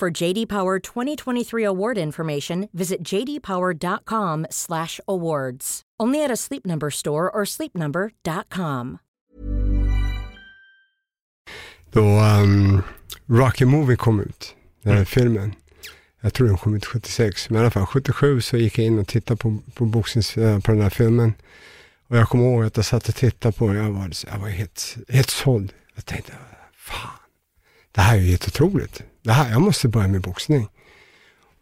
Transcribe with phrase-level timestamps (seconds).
[0.00, 5.82] For JD Power 2023 award information, visit jdpower.com/awards.
[6.02, 8.98] Only at a Sleep Number store or sleepnumber.com.
[11.92, 12.82] Då um,
[13.26, 15.54] Rocky Movie kom ut, den här filmen.
[16.20, 18.98] Jag tror den kom ut 76, men i alla fall 77 så gick jag in
[18.98, 21.34] och tittade på, på, boxnings, eh, på den här filmen.
[22.08, 24.48] Och jag kommer ihåg att jag satt och tittade på den, jag var, jag var
[24.48, 25.72] helt, helt såld.
[25.94, 26.32] Jag tänkte,
[26.76, 27.10] fan,
[27.92, 29.02] det här är ju helt otroligt.
[29.22, 30.68] Det här, jag måste börja med boxning.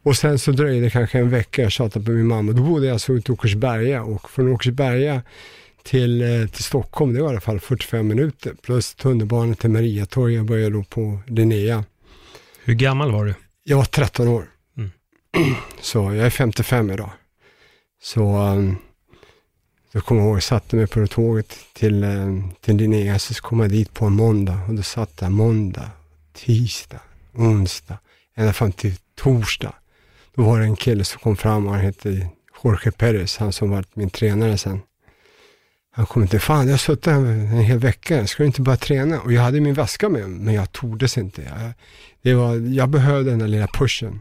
[0.03, 2.53] Och sen så dröjde det kanske en vecka, jag tjatade på min mamma.
[2.53, 5.23] Då bodde jag alltså ute i Åkersberga och från Åkersberga
[5.83, 8.55] till, eh, till Stockholm, det var i alla fall 45 minuter.
[8.63, 11.85] Plus tunnelbanan till Mariatorget, jag började då på Linnea.
[12.65, 13.35] Hur gammal var du?
[13.65, 14.45] Jag var 13 år.
[14.77, 14.91] Mm.
[15.81, 17.11] Så jag är 55 idag.
[18.03, 18.77] Så um,
[19.93, 23.71] jag kommer ihåg, jag satte mig på tåget till, um, till Linnea, så kom jag
[23.71, 25.91] dit på en måndag och då satt jag måndag,
[26.33, 27.01] tisdag,
[27.39, 27.99] onsdag,
[28.37, 29.75] ända fram till torsdag.
[30.35, 32.29] Då var det en kille som kom fram och han hette
[32.65, 34.81] Jorge Perez, han som var min tränare sen.
[35.91, 38.77] Han kom inte, fan jag har suttit här en hel vecka, ska du inte börja
[38.77, 39.21] träna?
[39.21, 41.43] Och jag hade min väska med mig, men jag tordes inte.
[41.43, 41.73] Jag,
[42.23, 44.21] det var, jag behövde den där lilla pushen.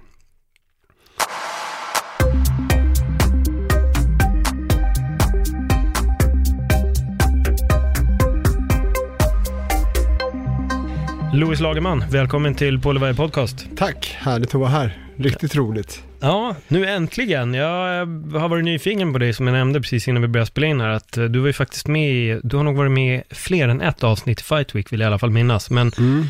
[11.38, 13.68] Louis Lagerman, välkommen till Polevaj Podcast.
[13.76, 14.98] Tack, härligt att vara här.
[15.18, 16.04] Riktigt roligt.
[16.20, 17.54] Ja, nu äntligen.
[17.54, 18.06] Jag
[18.40, 20.90] har varit nyfiken på dig som jag nämnde precis innan vi började spela in här,
[20.90, 23.68] att eh, du var ju faktiskt med i, du har nog varit med i fler
[23.68, 25.70] än ett avsnitt i Fight Week, vill jag i alla fall minnas.
[25.70, 26.26] Men Mm.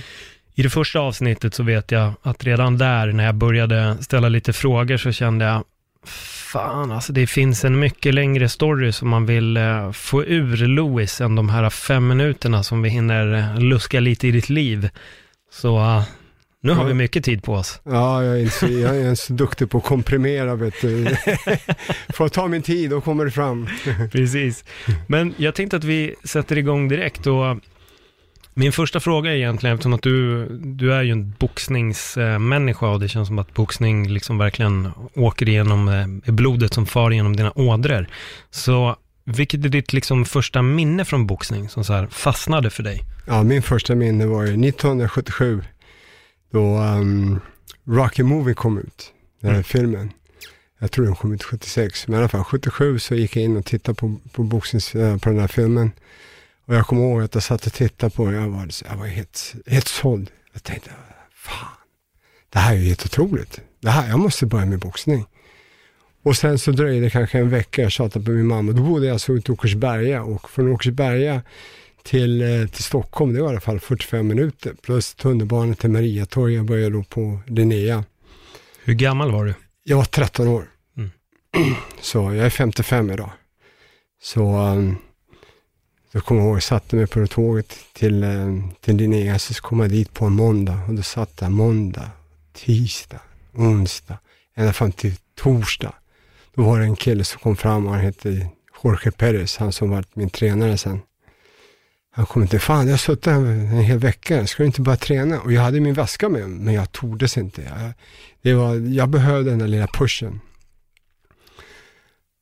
[0.56, 4.54] i det första avsnittet så vet jag att redan där, när jag började ställa lite
[4.54, 5.64] frågor, så kände jag,
[6.08, 11.22] fan alltså det finns en mycket längre story som man vill eh, få ur Louis
[11.22, 14.90] än de här fem minuterna som vi hinner eh, luska lite i ditt liv.
[15.52, 16.04] Så eh,
[16.62, 17.82] nu har vi mycket tid på oss.
[17.84, 21.06] Ja, jag är, inte så, jag är så duktig på att komprimera, vet du.
[22.10, 23.68] Får jag ta min tid, då kommer det fram.
[24.12, 24.64] Precis.
[25.08, 27.58] Men jag tänkte att vi sätter igång direkt och
[28.58, 33.08] min första fråga är egentligen, eftersom att du, du är ju en boxningsmänniska och det
[33.08, 35.88] känns som att boxning liksom verkligen åker igenom
[36.26, 38.08] eh, blodet som far genom dina ådror.
[38.52, 43.02] Så vilket är ditt liksom första minne från boxning som så här fastnade för dig?
[43.28, 45.64] Ja, min första minne var ju 1977,
[46.52, 47.40] då um,
[47.88, 49.64] Rocky Movie kom ut, den här Mm.
[49.64, 50.12] filmen.
[50.80, 53.58] Jag tror den kom ut 76, men i alla fall 77 så gick jag in
[53.58, 55.92] och tittade på, på, boxnings, eh, på den här filmen.
[56.68, 59.06] Och jag kommer ihåg att jag satt och tittade på den, jag var, jag var
[59.06, 60.32] helt, helt såld.
[60.54, 60.90] Jag tänkte,
[61.36, 61.68] fan,
[62.50, 63.62] det här är ju helt otroligt.
[63.82, 65.26] Det här, jag måste börja med boxning.
[66.24, 68.72] Och sen så dröjde det kanske en vecka, jag tjatade på min mamma.
[68.72, 71.42] Då bodde jag alltså ute i Åkersberga och från Åkersberga
[72.04, 74.74] till, eh, till Stockholm, det var i alla fall 45 minuter.
[74.82, 78.04] Plus tunnelbanan till Mariatorget, jag började då på Linnea.
[78.84, 79.54] Hur gammal var du?
[79.84, 80.70] Jag var 13 år.
[80.98, 81.10] Mm.
[82.02, 83.32] Så jag är 55 idag.
[84.22, 84.98] Så um,
[86.12, 88.30] jag kommer ihåg, jag satte mig på tåget till, eh,
[88.82, 92.10] till Linnea, så kom jag dit på en måndag och då satt jag måndag,
[92.54, 93.20] tisdag,
[93.54, 94.18] onsdag,
[94.56, 95.94] ända fram till torsdag.
[96.56, 98.48] Då var det en kille som kom fram och han hette
[98.84, 101.00] Jorge Perez, han som var min tränare sen.
[102.12, 104.98] Han kom inte, fan jag har suttit här en hel vecka, ska du inte börja
[104.98, 105.42] träna?
[105.42, 107.62] Och jag hade min väska med mig, men jag tordes inte.
[107.62, 107.94] Jag,
[108.42, 110.40] det var, jag behövde den där lilla pushen.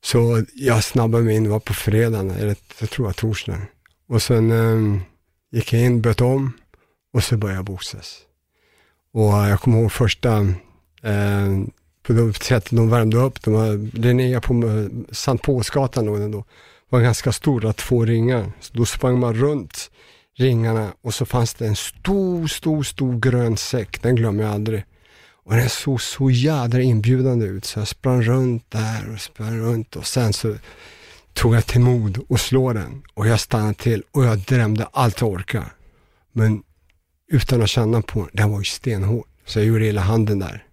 [0.05, 3.61] Så jag snabbade mig in, var på fredagen, eller jag tror det var torsdagen.
[4.07, 5.01] Och sen um,
[5.51, 6.51] gick jag in, bytte om
[7.13, 8.17] och så började jag boxas.
[9.13, 10.38] Och jag kommer ihåg första,
[11.01, 11.63] eh,
[12.07, 16.31] på det sättet de värmde upp, de var, Linnea på eh, Sankt Paulsgatan då, den
[16.31, 16.43] då,
[16.90, 18.52] var ganska stora, två ringar.
[18.59, 19.91] Så då sprang man runt
[20.37, 24.84] ringarna och så fanns det en stor, stor, stor grön säck, den glömmer jag aldrig.
[25.45, 29.95] Och den såg så jädra inbjudande ut så jag sprang runt där och sprang runt
[29.95, 30.55] och sen så
[31.33, 35.21] tog jag till mod och slår den och jag stannade till och jag drämde allt
[35.21, 35.71] jag orkade.
[36.31, 36.63] Men
[37.31, 39.25] utan att känna på den, den var ju stenhård.
[39.45, 40.63] Så jag gjorde illa handen där.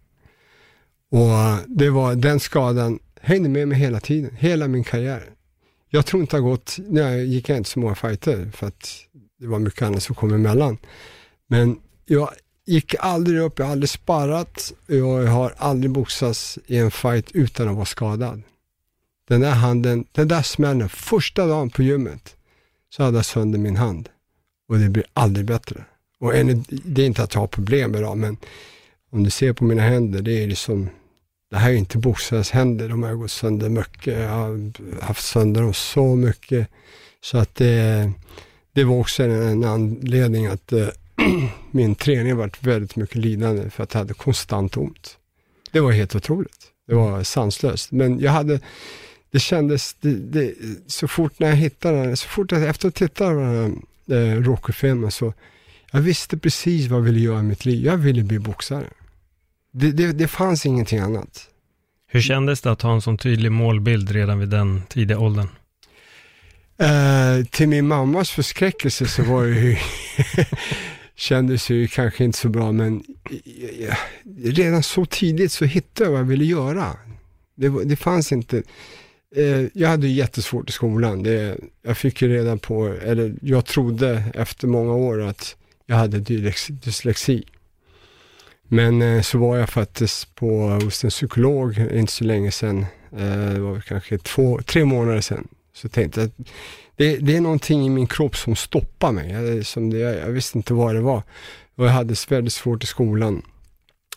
[1.10, 5.30] Och det var, den skadan hängde med mig hela tiden, hela min karriär.
[5.88, 8.90] Jag tror inte det har gått, nej, gick jag inte så många fighter för att
[9.38, 10.78] det var mycket annat som kom emellan.
[11.46, 12.30] Men jag,
[12.66, 17.68] gick aldrig upp, jag har aldrig sparrat, jag har aldrig boxats i en fight utan
[17.68, 18.42] att vara skadad.
[19.28, 22.36] Den där handen, den där smällen, första dagen på gymmet,
[22.90, 24.08] så hade jag sönder min hand.
[24.68, 25.84] Och det blir aldrig bättre.
[26.20, 28.36] Och en, det är inte att jag har problem idag, men
[29.10, 30.88] om du ser på mina händer, det är liksom,
[31.50, 34.72] det här är inte boxares händer, de har gått sönder mycket, jag har
[35.02, 36.68] haft sönder dem så mycket.
[37.20, 38.12] Så att det,
[38.72, 40.88] det var också en, en anledning att eh,
[41.70, 45.16] min träning varit väldigt mycket lidande för att jag hade konstant ont.
[45.72, 46.66] Det var helt otroligt.
[46.88, 47.92] Det var sanslöst.
[47.92, 48.60] Men jag hade,
[49.30, 50.54] det kändes, det, det,
[50.86, 53.84] så fort när jag hittade den, så fort jag, efter att ha tittat på den
[54.08, 55.34] här eh, Rocky-filmen så,
[55.90, 57.84] jag visste precis vad jag ville göra i mitt liv.
[57.84, 58.86] Jag ville bli boxare.
[59.72, 61.48] Det, det, det fanns ingenting annat.
[62.06, 65.48] Hur kändes det att ha en sån tydlig målbild redan vid den tidiga åldern?
[66.78, 69.76] Eh, till min mammas förskräckelse så var det ju,
[71.22, 73.02] kändes ju kanske inte så bra, men
[74.44, 76.96] redan så tidigt så hittade jag vad jag ville göra.
[77.54, 78.62] Det, det fanns inte,
[79.36, 81.22] eh, jag hade jättesvårt i skolan.
[81.22, 86.18] Det, jag fick ju reda på, eller jag trodde efter många år att jag hade
[86.68, 87.44] dyslexi.
[88.68, 93.52] Men eh, så var jag faktiskt på, hos en psykolog inte så länge sedan, eh,
[93.52, 95.48] det var kanske två, tre månader sedan.
[95.74, 96.48] Så tänkte jag att
[96.96, 99.30] det, det är någonting i min kropp som stoppar mig.
[99.30, 101.22] Jag, som det, jag, jag visste inte vad det var.
[101.74, 103.42] Och jag hade väldigt svårt i skolan.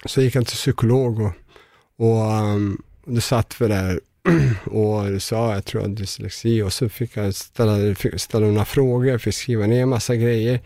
[0.06, 1.32] Så gick jag till psykolog och,
[1.98, 4.00] och um, då satt vi där
[4.66, 9.18] och sa jag tror jag hade dyslexi och så fick jag ställa, ställa några frågor,
[9.18, 10.60] fick skriva ner massa grejer.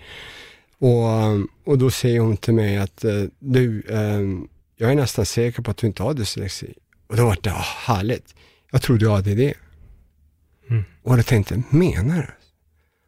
[0.79, 4.47] Och, um, och då säger hon till mig att eh, du, um,
[4.77, 6.73] jag är nästan säker på att du inte har dyslexi.
[7.07, 8.35] Och då var det, oh, härligt.
[8.71, 9.53] Jag trodde jag hade det.
[10.69, 10.83] Mm.
[11.03, 12.33] Och jag tänkte, menar du?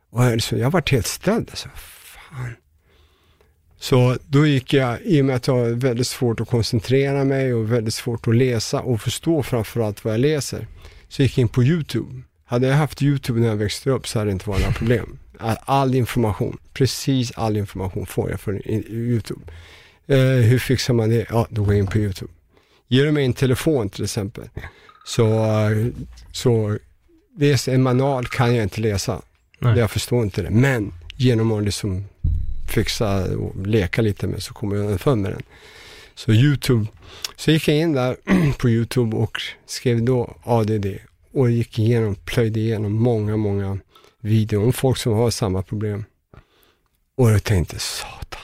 [0.10, 1.50] Och jag, jag var helt ställd.
[1.50, 2.56] Alltså, fan.
[3.80, 7.54] Så då gick jag, i och med att jag har väldigt svårt att koncentrera mig
[7.54, 10.68] och väldigt svårt att läsa och förstå framförallt vad jag läser,
[11.08, 12.22] så gick jag in på YouTube.
[12.46, 15.20] Hade jag haft YouTube när jag växte upp så hade det inte varit några problem.
[15.66, 19.42] All information, precis all information får jag från YouTube.
[20.08, 21.26] Eh, hur fixar man det?
[21.30, 22.32] Ja, då går jag in på YouTube.
[22.88, 24.50] Ger du mig en telefon till exempel,
[25.06, 25.46] så,
[26.32, 26.78] så
[27.36, 29.22] det en manual kan jag inte läsa.
[29.60, 29.80] Nej.
[29.80, 30.50] Jag förstår inte det.
[30.50, 32.06] Men genom att liksom
[32.68, 35.44] fixa och leka lite med så kommer jag underfund med den.
[36.16, 36.86] Så YouTube,
[37.36, 38.18] så gick jag in där
[38.58, 40.86] på YouTube och skrev då ADD
[41.34, 43.80] och gick igenom, plöjde igenom många, många
[44.22, 46.06] videor om folk som har samma problem.
[47.18, 48.42] Och jag tänkte, satan,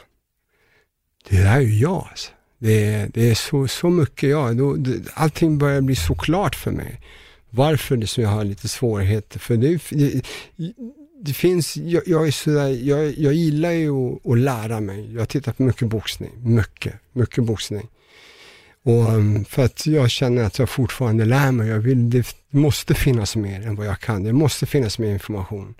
[1.29, 2.31] det där är ju jag alltså.
[2.59, 4.57] Det, det är så, så mycket jag.
[4.57, 6.99] Då, det, allting börjar bli så klart för mig
[7.57, 9.39] varför det som jag har lite svårigheter.
[9.39, 10.21] För det, det,
[11.21, 15.13] det finns, jag, jag, är sådär, jag, jag gillar ju att, att, lära mig.
[15.15, 17.87] Jag tittar på mycket boxning, mycket, mycket boxning.
[18.83, 21.67] Och mm, för att jag känner att jag fortfarande lär mig.
[21.67, 24.23] Jag vill, det måste finnas mer än vad jag kan.
[24.23, 25.75] Det måste finnas mer information.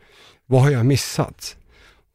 [0.46, 1.56] Vad har jag missat?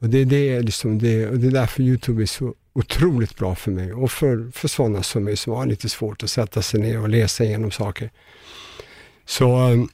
[0.00, 3.54] Och det, det, är liksom det, och det är därför YouTube är så otroligt bra
[3.54, 6.80] för mig och för, för sådana som mig som har lite svårt att sätta sig
[6.80, 8.10] ner och läsa igenom saker.
[9.32, 9.84] Så, eh,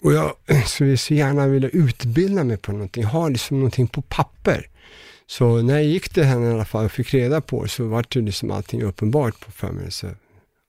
[0.00, 4.02] och jag eh, skulle så gärna vilja utbilda mig på någonting, ha liksom någonting på
[4.02, 4.68] papper.
[5.26, 7.84] Så när jag gick till henne i alla fall och fick reda på det så
[7.84, 9.90] var det liksom allting uppenbart på för mig.
[9.92, 10.06] Så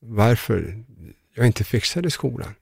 [0.02, 0.84] varför
[1.36, 2.53] jag inte fixade skolan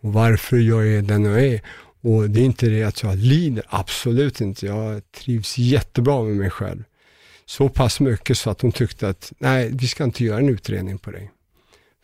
[0.00, 1.60] och varför jag är den jag är.
[2.00, 4.66] Och det är inte det att jag lider, absolut inte.
[4.66, 6.82] Jag trivs jättebra med mig själv.
[7.46, 10.98] Så pass mycket så att hon tyckte att, nej, vi ska inte göra en utredning
[10.98, 11.30] på dig.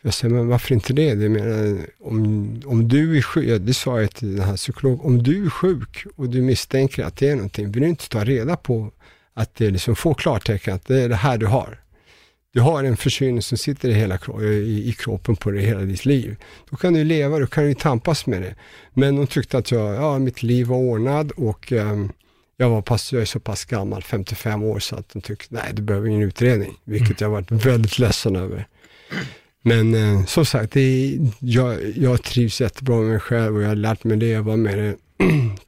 [0.05, 1.15] Jag säger, men varför inte det?
[1.15, 4.99] det menar, om, om du är sjuk, ja, det sa jag till den här psykologen,
[4.99, 8.23] om du är sjuk och du misstänker att det är någonting, vill du inte ta
[8.23, 8.91] reda på
[9.33, 11.79] att det liksom får klartecken att det är det här du har.
[12.53, 16.05] Du har en förkylning som sitter i, hela, i, i kroppen på dig hela ditt
[16.05, 16.35] liv.
[16.69, 18.55] Då kan du leva, då kan du tampas med det.
[18.93, 22.11] Men de tyckte att jag, ja, mitt liv var ordnad och um,
[22.57, 25.71] jag, var pass, jag är så pass gammal, 55 år, så att de tyckte, nej
[25.73, 27.31] du behöver ingen utredning, vilket mm.
[27.33, 28.67] jag varit väldigt ledsen över.
[29.65, 33.75] Men eh, som sagt, det jag, jag trivs jättebra med mig själv och jag har
[33.75, 34.95] lärt mig vara med det.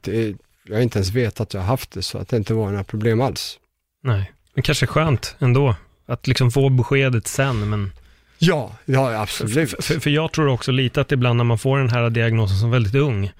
[0.00, 0.36] det
[0.68, 2.70] jag har inte ens vetat att jag har haft det, så att det inte var
[2.70, 3.58] några problem alls.
[4.02, 5.74] Nej, men kanske skönt ändå,
[6.06, 7.92] att liksom få beskedet sen, men...
[8.38, 9.70] Ja, ja absolut.
[9.70, 12.58] För, för, för, jag tror också lite att ibland när man får den här diagnosen
[12.58, 13.32] som väldigt ung,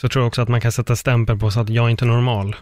[0.00, 2.04] så tror jag också att man kan sätta stämpel på så att jag är inte
[2.04, 2.56] normal.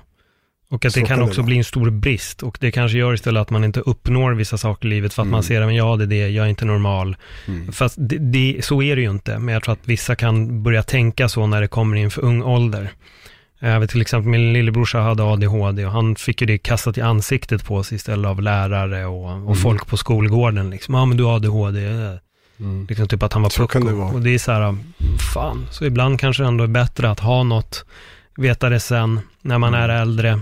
[0.75, 3.41] Och att det kan också det bli en stor brist och det kanske gör istället
[3.41, 5.33] att man inte uppnår vissa saker i livet för att mm.
[5.33, 7.17] man ser att ja, det är det, jag är inte normal.
[7.49, 7.73] Mm.
[7.73, 10.83] Fast det, det, så är det ju inte, men jag tror att vissa kan börja
[10.83, 12.91] tänka så när det kommer in för ung ålder.
[13.59, 17.01] Jag vet till exempel min lillebrorsa hade ADHD och han fick ju det kastat i
[17.01, 19.55] ansiktet på sig istället av lärare och, och Mm.
[19.57, 20.71] folk på skolgården.
[20.71, 21.81] Liksom, ja men du har ADHD.
[22.61, 22.87] Mm.
[22.89, 24.01] Liksom typ att han var Så kan det pucko.
[24.01, 24.13] vara.
[24.15, 24.77] Och det är så här,
[25.35, 25.67] fan.
[25.71, 27.85] Så ibland kanske det ändå är bättre att ha något,
[28.37, 30.03] veta det sen, när man är Mm.
[30.03, 30.41] äldre.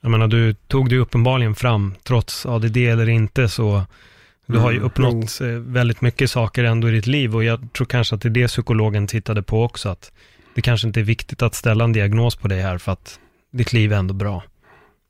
[0.00, 3.82] Jag menar, du tog ju uppenbarligen fram, trots ADD eller inte, så
[4.46, 7.72] du har ju Mm, uppnått eh, väldigt mycket saker ändå i ditt liv och jag
[7.72, 10.12] tror kanske att det är det psykologen tittade på också, att
[10.54, 13.20] det kanske inte är viktigt att ställa en diagnos på dig här för att
[13.52, 14.42] ditt liv är ändå bra.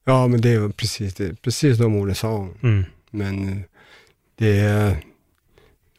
[0.05, 2.55] Ja, men det var precis, det, precis de orden sa hon.
[2.63, 2.85] Mm.
[3.11, 3.59] Men eh,
[4.39, 4.97] det,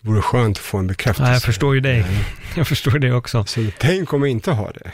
[0.01, 1.29] det vore skönt att få en bekräftelse.
[1.29, 2.05] Ja, jag förstår ju dig.
[2.55, 3.45] Jag förstår det också.
[3.45, 4.91] Så tänk om jag inte har det.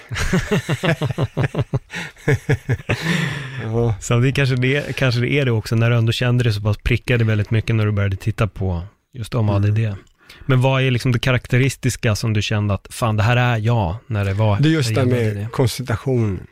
[3.64, 6.54] ja, Så det kanske, det kanske det är det också, när du ändå kände det
[6.54, 8.84] så pass prickade väldigt mycket när du började titta på
[9.14, 9.56] just om Mm.
[9.56, 9.98] ADD.
[10.46, 13.96] Men vad är liksom det karaktäristiska som du kände att, fan det här är jag,
[14.08, 14.60] när det var?
[14.60, 16.48] det är just det gällde med koncentrationen.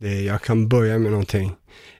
[0.00, 1.52] Det är, jag kan börja med någonting.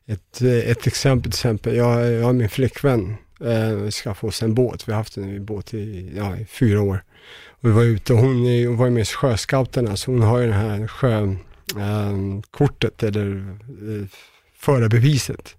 [0.08, 4.88] Ett, ett exempel, till exempel, jag, jag har min flickvän, eh, skaffade oss en båt.
[4.88, 7.04] Vi har haft en båt i, ja, i fyra år.
[7.48, 10.38] Och vi var ute och hon, är, hon var med i sjöscouterna, så hon har
[10.38, 10.86] ju det här
[12.46, 14.06] sjökortet eh, eller eh,
[14.54, 15.56] förarbeviset.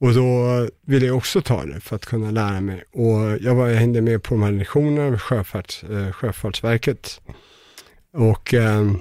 [0.00, 2.84] Och då ville jag också ta det för att kunna lära mig.
[2.92, 7.20] Och jag, var, jag hängde med på de här lektionerna med Sjöfarts, eh, Sjöfartsverket.
[8.12, 8.92] Och, eh,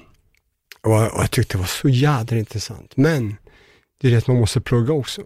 [0.81, 2.97] och, och jag tyckte det var så jädra intressant.
[2.97, 3.35] Men
[4.01, 5.23] det är det att man måste plugga också.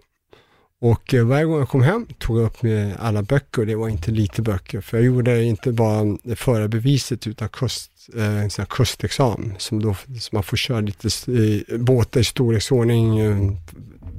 [0.80, 3.74] Och eh, varje gång jag kom hem tog jag upp med alla böcker och det
[3.74, 4.80] var inte lite böcker.
[4.80, 10.36] För jag gjorde inte bara förarbeviset utan kust, eh, en sån kustexamen som då som
[10.36, 13.52] man får köra lite i båtar i storleksordning eh,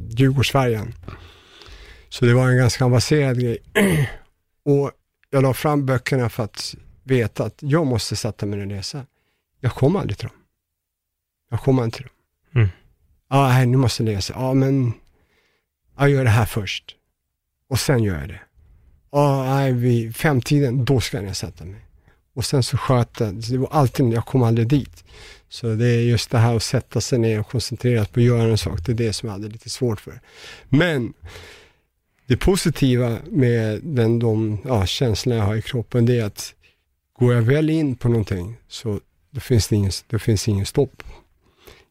[0.10, 0.94] Djurgårdsfärjan.
[2.10, 3.58] Så det var en ganska avancerad grej.
[4.66, 4.92] och
[5.30, 9.06] jag la fram böckerna för att veta att jag måste sätta mig och läsa.
[9.60, 10.38] Jag kom aldrig till dem.
[11.50, 12.14] Jag kom aldrig till dem.
[12.56, 12.70] Mm.
[13.30, 14.34] Nej, nu måste jag läsa.
[14.38, 14.94] Ja, men
[15.98, 16.96] jag gör det här först.
[17.70, 18.42] Och sen gör jag det.
[19.10, 21.82] Och nej, vid femtiden, då ska jag sätta mig.
[22.36, 25.04] Och sen så sköt jag, det var alltid, jag kom aldrig dit.
[25.50, 28.26] Så det är just det här att sätta sig ner och koncentrera sig på att
[28.26, 30.20] göra en sak, det är det som jag hade lite svårt för.
[30.70, 31.14] Men
[32.26, 36.54] det positiva med den, de ja, känslorna jag har i kroppen, det är att
[37.20, 39.00] går jag väl in på någonting så
[39.32, 41.04] då finns det ingen, då finns ingen stopp.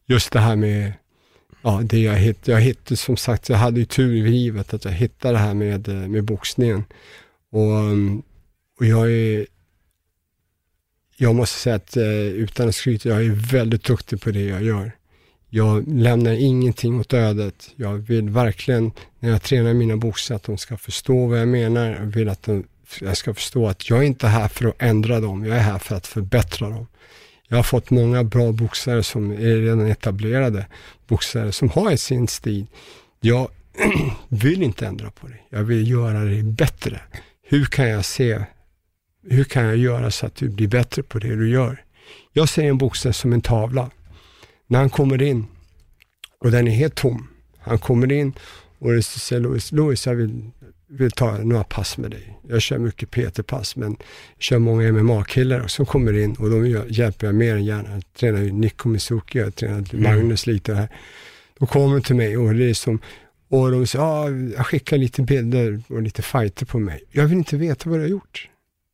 [0.05, 0.93] Just det här med
[1.67, 4.85] Ja, det jag hittade, jag hittade som sagt, jag hade ju tur i livet att
[4.85, 6.83] jag hittade det här med, eh, med boxningen.
[7.51, 7.71] Och,
[8.79, 9.47] och jag är,
[11.17, 14.63] jag måste säga att eh, utan att skryta, jag är väldigt duktig på det jag
[14.63, 14.91] gör.
[15.49, 17.69] Jag lämnar ingenting åt ödet.
[17.75, 21.89] Jag vill verkligen, när jag tränar mina boxare, att de ska förstå vad jag menar.
[21.91, 22.63] Jag vill att de,
[23.01, 25.79] jag ska förstå att jag är inte här för att ändra dem, jag är här
[25.79, 26.87] för att förbättra dem.
[27.47, 30.65] Jag har fått många bra boxare som är redan etablerade,
[31.07, 32.65] boxare som har sin stil.
[33.19, 33.49] Jag
[34.27, 37.01] vill inte ändra på det, jag vill göra det bättre.
[37.43, 38.43] Hur kan jag se,
[39.29, 41.83] hur kan jag göra så att du blir bättre på det du gör?
[42.33, 43.91] Jag ser en boxare som en tavla.
[44.67, 45.45] När han kommer in
[46.39, 47.27] och den är helt tom,
[47.59, 48.33] han kommer in
[48.79, 50.51] och det säger Louis, Louis jag vill,
[50.89, 52.39] vill ta några pass med dig.
[52.47, 53.95] Jag kör mycket PT-pass, men
[54.35, 57.89] jag kör många MMA-killar som kommer in och de hjälper jag mer än gärna.
[57.93, 60.89] Jag tränar ju Nico Mizuki, jag tränar Magnus lite här.
[61.59, 62.99] De kommer till mig och det är som,
[63.49, 67.03] och de säger, ah, jag skickar lite bilder och lite fighter på mig.
[67.11, 68.49] Jag vill inte veta vad du har gjort.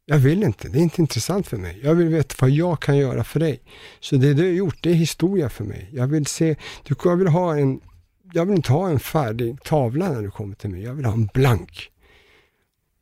[0.05, 1.79] Jag vill inte, det är inte intressant för mig.
[1.83, 3.59] Jag vill veta vad jag kan göra för dig.
[3.99, 5.89] Så det du har gjort, det är historia för mig.
[5.91, 7.79] Jag vill se, du, jag vill ha en,
[8.33, 10.83] jag vill inte ha en färdig tavla när du kommer till mig.
[10.83, 11.89] Jag vill ha en blank.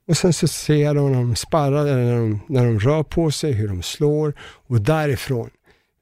[0.07, 3.31] Och sen så ser jag när de sparrar, eller när de, när de rör på
[3.31, 5.49] sig, hur de slår och därifrån,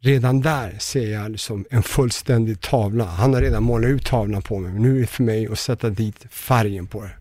[0.02, 3.06] redan där ser jag liksom en fullständig tavla.
[3.06, 5.60] Han har redan målat ut tavlan på mig, men nu är det för mig att
[5.60, 7.12] sätta dit färgen på det.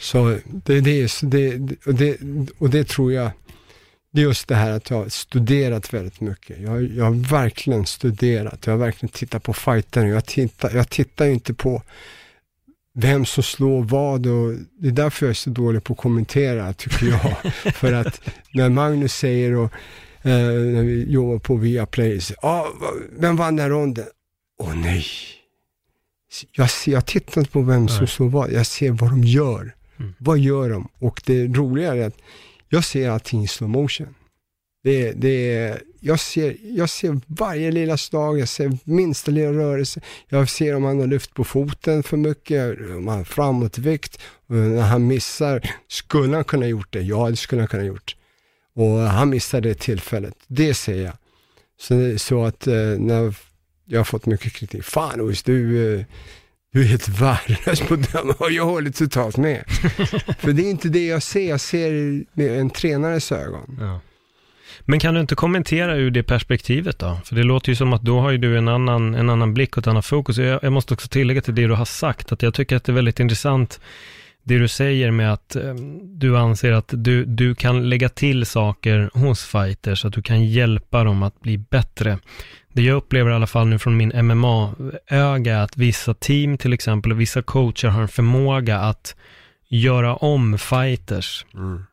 [0.00, 2.18] Så det, det, det, och, det,
[2.58, 3.30] och det tror jag,
[4.14, 6.60] det är just det här att jag har studerat väldigt mycket.
[6.60, 10.08] Jag, jag har verkligen studerat, jag har verkligen tittat på fighterna.
[10.08, 11.82] Jag tittar, jag tittar inte på
[12.94, 16.72] vem som slår vad och det är därför jag är så dålig på att kommentera,
[16.72, 17.52] tycker jag.
[17.74, 18.20] För att
[18.52, 19.72] när Magnus säger och
[20.22, 22.66] eh, när vi jobbar på Viaplay, ah,
[23.18, 24.06] vem vann den ronden?
[24.58, 25.04] Åh nej.
[26.52, 29.74] Jag, ser, jag tittar inte på vem som slår vad, jag ser vad de gör.
[29.98, 30.14] Mm.
[30.18, 30.88] Vad gör de?
[30.98, 32.16] Och det roliga är att
[32.74, 34.14] jag ser allting i slow motion.
[34.82, 40.00] Det, det jag, ser, jag ser varje lilla slag, jag ser minsta lilla rörelse.
[40.28, 44.18] Jag ser om han har lyft på foten för mycket, om han har framåtvikt.
[44.46, 47.00] När han missar, skulle han kunna gjort det?
[47.00, 48.16] Ja, det skulle han kunna gjort.
[48.74, 51.16] Och han missade det tillfället, det ser jag.
[51.80, 53.34] Så, så att eh, när
[53.84, 54.84] jag har fått mycket kritik.
[54.84, 56.04] Fan Ous, du, eh,
[56.74, 59.64] du är helt värdelös på att döma och jag håller totalt med.
[60.38, 61.90] För det är inte det jag ser, jag ser
[62.32, 63.78] med en tränares ögon.
[63.80, 64.00] Ja.
[64.80, 67.18] Men kan du inte kommentera ur det perspektivet då?
[67.24, 69.76] För det låter ju som att då har ju du en annan, en annan blick
[69.76, 70.38] och ett annat fokus.
[70.38, 72.92] Jag, jag måste också tillägga till det du har sagt, att jag tycker att det
[72.92, 73.80] är väldigt intressant
[74.42, 79.10] det du säger med att eh, du anser att du, du kan lägga till saker
[79.14, 82.18] hos fighters, att du kan hjälpa dem att bli bättre.
[82.74, 87.12] Det jag upplever i alla fall nu från min MMA-öga, att vissa team till exempel,
[87.12, 89.14] och vissa coacher har en förmåga att
[89.68, 91.46] göra om fighters.
[91.54, 91.84] Mm.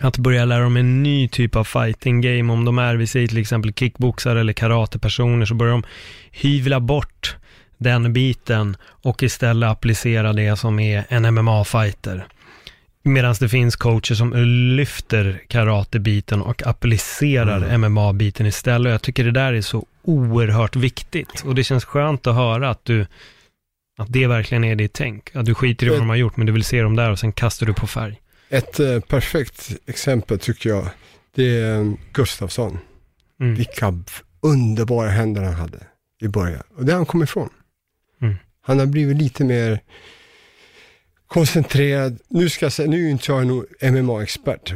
[0.00, 3.28] Att börja lära dem en ny typ av fighting game, om de är, vi säger
[3.28, 5.82] till exempel kickboxare eller karatepersoner, så börjar de
[6.30, 7.36] hyvla bort
[7.78, 12.26] den biten och istället applicera det som är en MMA-fighter.
[13.02, 14.32] Medan det finns coacher som
[14.76, 17.80] lyfter karatebiten och applicerar Mm.
[17.80, 18.86] MMA-biten istället.
[18.86, 21.42] Och jag tycker det där är så oerhört viktigt.
[21.44, 23.06] Och det känns skönt att höra att du,
[23.98, 25.36] att det verkligen är ditt tänk.
[25.36, 27.18] Att du skiter i vad de har gjort, men du vill se dem där och
[27.18, 28.20] sen kastar du på färg.
[28.48, 30.88] Ett eh, perfekt exempel tycker jag,
[31.34, 32.78] det är eh, Gustafsson.
[33.40, 33.54] Mm.
[33.54, 33.94] Vilka
[34.40, 35.78] underbara händer han hade
[36.20, 36.62] i början.
[36.76, 37.48] Och det har han kommit ifrån.
[38.20, 38.34] Mm.
[38.60, 39.80] Han har blivit lite mer
[41.32, 42.18] koncentrerad.
[42.28, 44.74] Nu ska jag säga, nu är inte jag någon MMA-expert.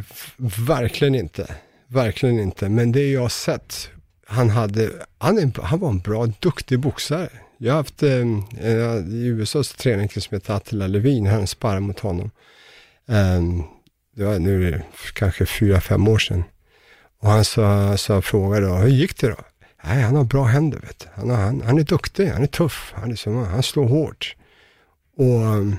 [0.67, 1.55] Verkligen inte.
[1.89, 2.69] Verkligen inte.
[2.69, 3.89] Men det jag har sett,
[4.27, 7.29] han, hade, han, är, han var en bra, duktig boxare.
[7.59, 8.11] Jag har haft eh,
[9.09, 12.31] i USAs träning som heter Attila Levin, han sparrade mot honom.
[13.07, 13.65] Um,
[14.17, 14.83] det var nu är det
[15.15, 16.45] kanske fyra, fem år sedan.
[17.21, 19.37] Och han sa, sa frågade då, hur gick det då?
[19.85, 21.07] Nej, han har bra händer vet du.
[21.15, 24.37] Han, har, han, han är duktig, han är tuff, han, är som, han slår hårt.
[25.17, 25.77] Och um,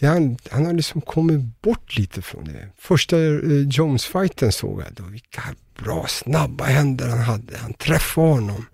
[0.00, 2.68] det han, han har liksom kommit bort lite från det.
[2.78, 5.42] Första eh, Jones-fighten såg jag då, vilka
[5.84, 7.58] bra snabba händer han hade.
[7.58, 8.66] Han träffade honom.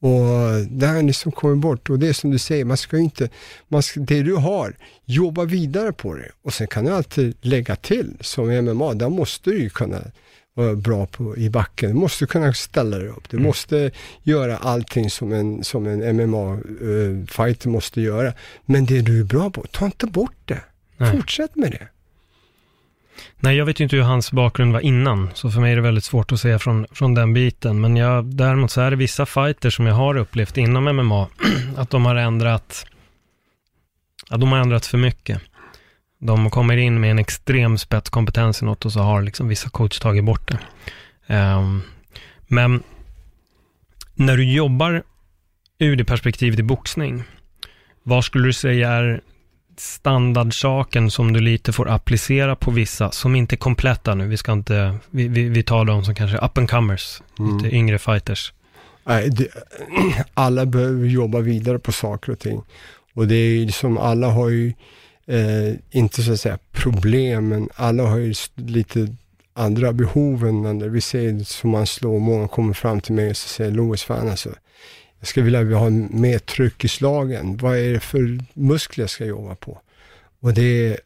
[0.00, 1.90] Och det har liksom kommit bort.
[1.90, 3.28] Och det är som du säger, man ska ju inte,
[3.68, 6.30] man ska, det du har, jobba vidare på det.
[6.42, 10.02] Och sen kan du alltid lägga till, som i MMA, där måste du ju kunna
[10.58, 11.90] vara bra på, i backen.
[11.90, 13.30] Du måste kunna ställa dig upp.
[13.30, 13.90] Du måste
[14.22, 18.32] göra allting som en, som en MMA-fighter måste göra.
[18.64, 20.60] Men det du är bra på, ta inte bort det.
[20.96, 21.12] Nej.
[21.12, 21.88] Fortsätt med det.
[23.40, 25.82] Nej, jag vet ju inte hur hans bakgrund var innan, så för mig är det
[25.82, 27.80] väldigt svårt att säga från, från den biten.
[27.80, 31.28] Men jag, däremot så är det vissa fighters som jag har upplevt inom MMA,
[31.76, 32.86] att de har ändrat,
[34.30, 35.42] ja, de har ändrat för mycket.
[36.18, 39.98] De kommer in med en extrem spetskompetens i något och så har liksom vissa coach
[39.98, 40.58] tagit bort det.
[41.34, 41.82] Ehm,
[42.46, 42.82] men
[44.14, 45.02] när du jobbar
[45.78, 47.22] ur det perspektivet i boxning,
[48.02, 49.20] vad skulle du säga är
[49.76, 54.26] standardsaken som du lite får applicera på vissa som inte är kompletta nu.
[54.26, 57.56] Vi ska inte, vi, vi, vi tar dem som kanske up and comers, Mm.
[57.56, 58.52] lite yngre fighters.
[60.34, 62.62] Alla behöver jobba vidare på saker och ting.
[63.14, 64.72] Och det är ju som alla har ju,
[65.28, 69.14] eh, inte så att säga problemen, alla har ju lite
[69.52, 70.88] andra behov än andra.
[70.88, 74.28] Vi ser som man slår, många kommer fram till mig och så säger Louis, fan
[74.28, 74.50] alltså,
[75.18, 77.56] jag skulle vilja ha mer tryck i slagen.
[77.56, 79.80] Vad är det för muskler jag ska jobba på?
[80.40, 80.98] Och det är,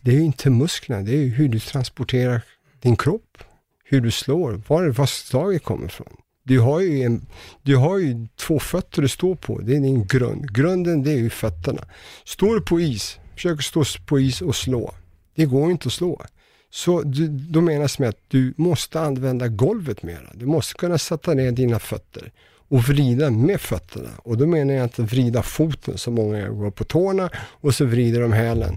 [0.00, 2.40] det är ju inte musklerna, det är ju hur du transporterar
[2.80, 3.38] din kropp,
[3.84, 6.16] hur du slår, var, var slaget kommer ifrån.
[6.42, 7.26] Du har, ju en,
[7.62, 10.54] du har ju två fötter att stå på, det är din grund.
[10.54, 11.84] Grunden det är ju fötterna.
[12.24, 14.94] Står du på is, Försöker stå på is och slå.
[15.34, 16.22] Det går inte att slå.
[16.70, 20.30] Så du, då menas med att du måste använda golvet mera.
[20.34, 22.32] Du måste kunna sätta ner dina fötter
[22.68, 24.10] och vrida med fötterna.
[24.18, 27.84] Och då menar jag inte vrida foten som många gör, går på tårna och så
[27.84, 28.76] vrider de hälen.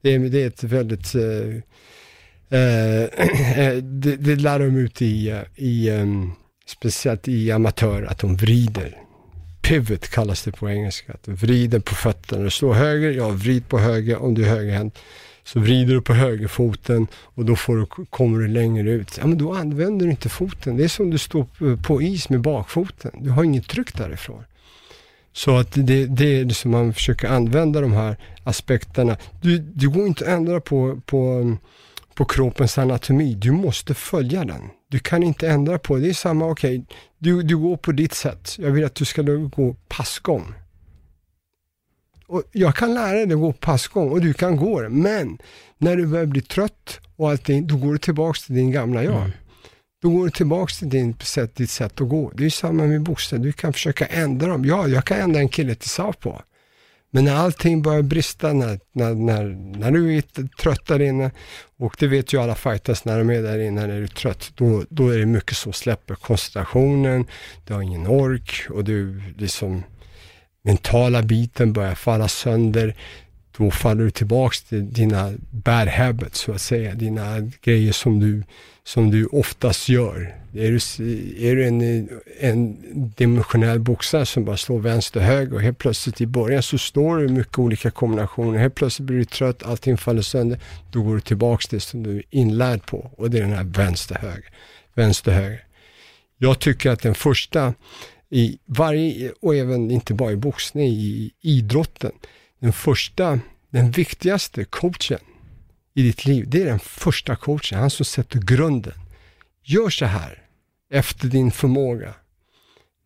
[0.00, 1.56] Det är, det är ett väldigt eh,
[2.58, 6.32] eh, eh det, det lär de ut i, eh, i um,
[6.66, 9.05] speciellt i amatör, att de vrider.
[9.68, 12.42] Pivot kallas det på engelska, att du vrider på fötterna.
[12.42, 14.98] Du slår höger, ja vrid på höger om du är högerhänt.
[15.44, 19.18] Så vrider du på högerfoten och då får du, kommer du längre ut.
[19.20, 20.76] Ja men då använder du inte foten.
[20.76, 23.10] Det är som du står på- is med bakfoten.
[23.20, 24.44] Du har inget tryck därifrån.
[25.32, 29.16] Så att det, det är det som man försöker använda de här aspekterna.
[29.42, 31.56] Du, du går inte att ändra på, på,
[32.16, 33.34] på kroppens anatomi.
[33.34, 34.62] Du måste följa den.
[34.88, 36.02] Du kan inte ändra på det.
[36.02, 36.84] Det är samma, okej,
[37.18, 38.56] du, du går på ditt sätt.
[38.58, 40.54] Jag vill att du ska gå passgång.
[42.26, 44.88] Och jag kan lära dig att gå passgång och du kan gå det.
[44.88, 45.38] Men
[45.78, 49.16] när du börjar bli trött och allting, då går du tillbaks till din gamla jag.
[49.16, 49.30] Mm.
[50.02, 52.32] Då går du tillbaks till din sätt, ditt sätt att gå.
[52.34, 53.42] Det är samma med boxning.
[53.42, 54.64] Du kan försöka ändra dem.
[54.64, 56.42] Ja, jag kan ändra en kille till southpaw.
[57.16, 59.44] Men när allting börjar brista, när, när, när,
[59.78, 60.22] när du är
[60.62, 61.30] trött där inne,
[61.76, 64.52] och det vet ju alla fighters när de är där inne, när du är trött,
[64.54, 67.26] då, då är det mycket som släpper koncentrationen,
[67.64, 69.82] du har ingen ork och du liksom
[70.62, 72.96] mentala biten börjar falla sönder
[73.58, 76.94] då faller du tillbaks till dina bad habits, så att säga.
[76.94, 78.42] Dina grejer som du,
[78.86, 80.34] som du oftast gör.
[80.54, 80.76] Är du,
[81.48, 82.08] är du en,
[82.40, 82.76] en
[83.16, 87.18] dimensionell boxare som bara slår vänster och höger och helt plötsligt i början så står
[87.18, 88.58] du mycket olika kombinationer.
[88.58, 90.60] Helt plötsligt blir du trött, allting faller sönder.
[90.92, 93.52] Då går du tillbaks till det som du är inlärd på och det är den
[93.52, 94.50] här vänster-höger.
[94.94, 95.64] Vänster-höger.
[96.38, 97.74] Jag tycker att den första
[98.30, 102.12] i varje, och även inte bara i boxning, i idrotten,
[102.60, 105.20] den första, den viktigaste coachen
[105.96, 108.92] i ditt liv, det är den första coachen, han som sätter grunden.
[109.64, 110.42] Gör så här,
[110.90, 112.14] efter din förmåga.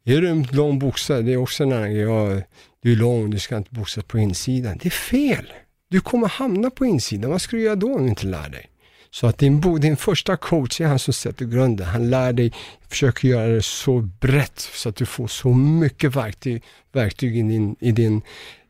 [0.04, 2.42] Är du en lång boxare, det är också en annan grej, ja,
[2.82, 4.78] du är lång, du ska inte boxas på insidan.
[4.82, 5.52] Det är fel.
[5.88, 8.70] Du kommer hamna på insidan, vad ska du göra då om du inte lär dig?
[9.10, 11.86] Så att din, din första coach är han som sätter grunden.
[11.86, 12.52] Han lär dig,
[12.88, 17.76] försöker göra det så brett så att du får så mycket verktyg, verktyg i din,
[17.80, 18.22] i din,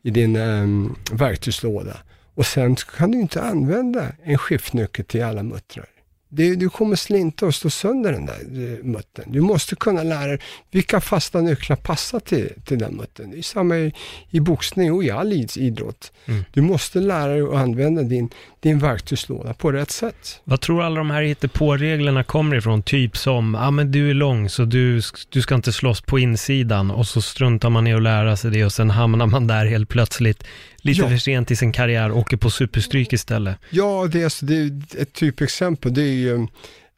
[0.03, 1.97] i din um, verktygslåda.
[2.41, 5.85] Och sen kan du inte använda en skiftnyckel till alla muttrar.
[6.29, 9.31] Det, du kommer slinta och slå sönder den där eh, muttern.
[9.31, 10.39] Du måste kunna lära dig
[10.71, 13.31] vilka fasta nycklar passar till, till den muttern.
[13.31, 13.93] Det är samma i,
[14.29, 16.11] i boxning och i all idrott.
[16.25, 16.43] Mm.
[16.53, 18.29] Du måste lära dig att använda din,
[18.61, 20.41] din verktygslåda på rätt sätt.
[20.43, 22.83] Vad tror alla de här på-reglerna kommer ifrån?
[22.83, 26.19] Typ som, ja ah, men du är lång så du, du ska inte slåss på
[26.19, 29.65] insidan och så struntar man i att lära sig det och sen hamnar man där
[29.65, 30.43] helt plötsligt
[30.77, 31.09] lite ja.
[31.09, 33.57] för sent i sin karriär och åker på superstryk istället.
[33.69, 35.93] Ja, det är, det är ett typexempel.
[35.93, 36.47] Det är ju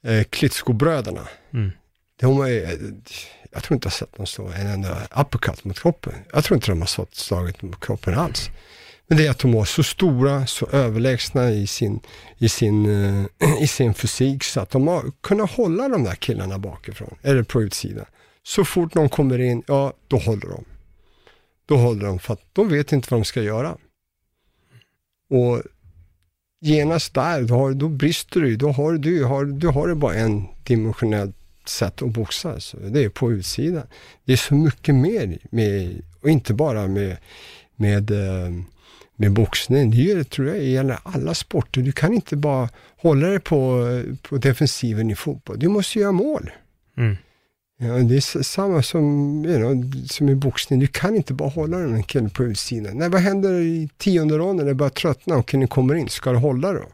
[0.04, 1.28] eh, Klitsko-bröderna.
[1.54, 1.72] Mm.
[2.22, 2.78] De är,
[3.52, 6.14] jag tror inte jag har sett dem slå en enda uppercut mot kroppen.
[6.34, 8.50] Jag tror inte de har slagit mot kroppen alls.
[9.08, 12.00] Men det är att de var så stora, så överlägsna i sin,
[12.38, 13.26] i sin, eh,
[13.64, 17.62] i sin fysik så att de har kunnat hålla de där killarna bakifrån, eller på
[17.62, 18.06] utsidan.
[18.44, 20.66] Så fort någon kommer in, ja, då håller de.
[21.66, 23.78] Då håller de för att de vet inte vad de ska göra.
[25.30, 25.62] Och
[26.62, 30.16] genast där, då, har, då brister du då har du, har, du har det bara
[30.16, 31.36] en dimensionellt
[31.66, 32.60] sätt att boxa.
[32.60, 33.88] Så det är på utsidan.
[34.26, 37.18] Det är så mycket mer med, och inte bara med,
[37.76, 38.52] med, eh,
[39.16, 39.92] med boxning.
[39.92, 41.82] Det tror jag gäller alla sporter.
[41.82, 43.88] Du kan inte bara hålla dig på,
[44.22, 45.60] på defensiven i fotboll.
[45.60, 46.52] Du måste göra mål.
[46.98, 47.18] Mm.
[47.78, 49.06] Ja, det är samma som,
[49.46, 50.80] you know, som i boxning.
[50.80, 52.98] Du kan inte bara hålla den killen på utsidan.
[52.98, 56.10] Nej, vad händer i tionde ronden när börjar tröttna och killen kommer in?
[56.10, 56.86] Ska du hålla då?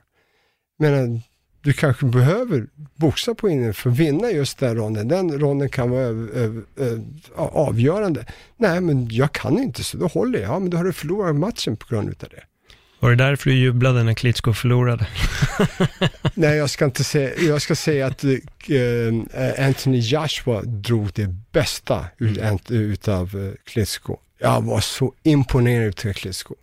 [0.80, 1.22] Men
[1.62, 5.08] du kanske behöver boxa på inne för att vinna just den ronden.
[5.08, 7.04] Den ronden kan vara över, över, över,
[7.36, 8.26] avgörande.
[8.58, 10.50] Nej, men jag kan inte så då håller jag.
[10.50, 12.44] Ja, men då har du förlorat matchen på grund av det.
[13.00, 15.08] Var det därför du jublade när Klitschko förlorade?
[16.34, 18.40] Nej, jag ska inte säga, jag ska säga att uh,
[19.60, 22.60] Anthony Joshua drog det bästa mm.
[22.70, 24.18] utav uh, Klitschko.
[24.40, 26.56] Jag var så imponerad av Klitschko.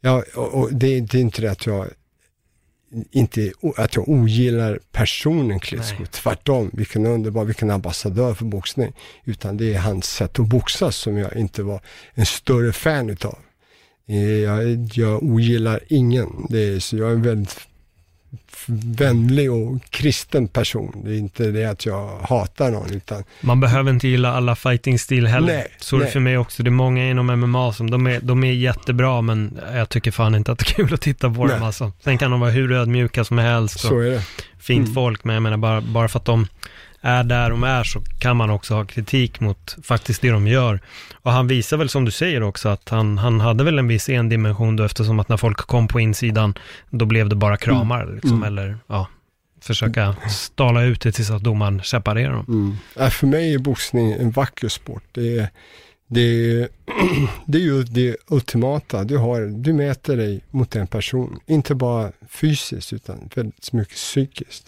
[0.00, 1.86] Ja, och, och det, det, är inte det att jag
[3.10, 8.92] inte att jag ogillar personen Klitschko, tvärtom, vilken underbar, vilken ambassadör för boxning.
[9.24, 11.80] Utan det är hans sätt att boxas som jag inte var
[12.14, 13.38] en större fan utav.
[14.08, 16.46] Eh, jag, jag ogillar ingen.
[16.48, 17.67] Det är, så jag är väldigt
[18.68, 21.02] vänlig och kristen person.
[21.04, 23.24] Det är inte det att jag hatar någon utan...
[23.40, 25.46] Man behöver inte gilla alla fighting-stil heller.
[25.46, 26.62] Nej, så är det för mig också.
[26.62, 30.34] Det är många inom MMA som, de är, de är jättebra men jag tycker fan
[30.34, 31.54] inte att det är kul att titta på nej.
[31.54, 31.92] dem alltså.
[32.04, 33.80] Sen kan de vara hur ödmjuka som helst.
[33.80, 34.22] Så är det.
[34.58, 34.94] Fint mm.
[34.94, 36.46] folk, men jag menar bara, bara för att de
[37.00, 40.80] är där de är så kan man också ha kritik mot faktiskt det de gör.
[41.12, 44.08] Och han visar väl som du säger också att han, han hade väl en viss
[44.08, 46.54] endimension då eftersom att när folk kom på insidan
[46.90, 48.14] då blev det bara kramar mm.
[48.14, 48.44] liksom, mm.
[48.44, 49.06] eller ja,
[49.60, 52.44] försöka stala ut det tills att domaren separerar dem.
[52.48, 52.76] Mm.
[53.06, 55.02] Äh, för mig är boxning en vacker sport.
[55.12, 55.48] Det är,
[56.06, 56.68] det är,
[57.46, 59.04] det är ju det ultimata.
[59.04, 64.64] Du, har, du mäter dig mot en person, inte bara fysiskt utan väldigt mycket psykiskt.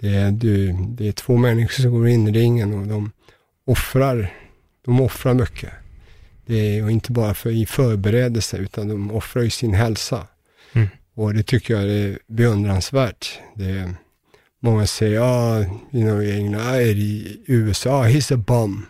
[0.00, 3.12] Det är, du, det är två människor som går in i ringen och de
[3.66, 4.32] offrar,
[4.84, 5.70] de offrar mycket.
[6.46, 10.26] Det är inte bara för i förberedelse utan de offrar ju sin hälsa.
[10.72, 10.88] Mm.
[11.14, 13.38] Och det tycker jag är beundransvärt.
[13.54, 13.94] Det är,
[14.60, 15.58] många säger, ja, ah,
[15.92, 18.86] you know, i England, i USA, he's a bum.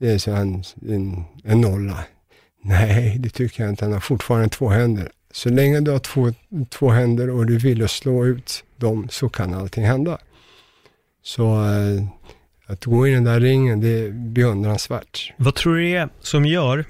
[0.00, 2.04] Det är så en, en, en nolla.
[2.62, 3.84] Nej, det tycker jag inte.
[3.84, 5.10] Han har fortfarande två händer.
[5.36, 6.32] Så länge du har två,
[6.70, 10.18] två händer och du vill slå ut dem så kan allting hända.
[11.22, 12.02] Så äh,
[12.66, 15.32] att gå in i den där ringen, det är beundransvärt.
[15.36, 16.84] Vad tror du det är som gör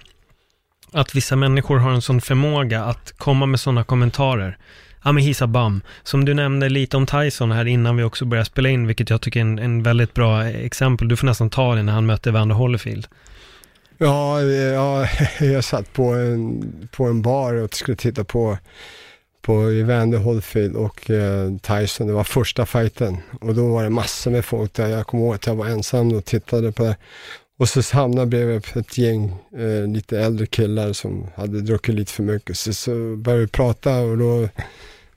[0.92, 4.58] att vissa människor har en sån förmåga att komma med sådana kommentarer.
[5.04, 5.82] Ja men he's a bum.
[6.02, 9.20] Som du nämnde lite om Tyson här innan vi också började spela in, vilket jag
[9.20, 11.08] tycker är en, en väldigt bra eh, exempel.
[11.08, 13.06] Du får nästan ta det när han mötte Evander Holyfield.
[13.98, 15.08] Ja, ja,
[15.40, 18.58] jag satt på en, på en bar och skulle titta på,
[19.42, 22.06] på Evander Holyfield och eh, Tyson.
[22.06, 24.88] Det var första fighten och då var det massor med folk där.
[24.88, 26.96] Jag kommer ihåg att jag var ensam och tittade på det.
[27.58, 32.12] Och så hamnade jag bredvid ett gäng eh, lite äldre killar som hade druckit lite
[32.12, 32.58] för mycket.
[32.58, 34.48] Så, så började vi prata och då,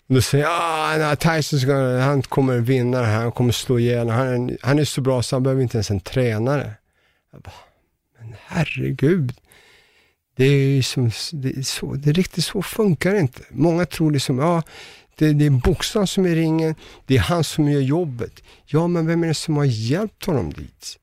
[0.08, 4.10] då säger jag, ah, Tyson ska, han kommer vinna det här, han kommer slå ihjäl
[4.10, 6.72] han, han är så bra så han behöver inte ens en tränare.
[7.32, 7.54] Jag bara,
[8.46, 9.34] herregud.
[10.36, 13.42] Det är, som, det är, så, det är riktigt så funkar det inte.
[13.50, 14.64] Många tror liksom, ja,
[15.16, 16.76] det, det är boxaren som är ringen,
[17.06, 18.44] det är han som gör jobbet.
[18.66, 21.00] Ja, men vem är det som har hjälpt honom dit?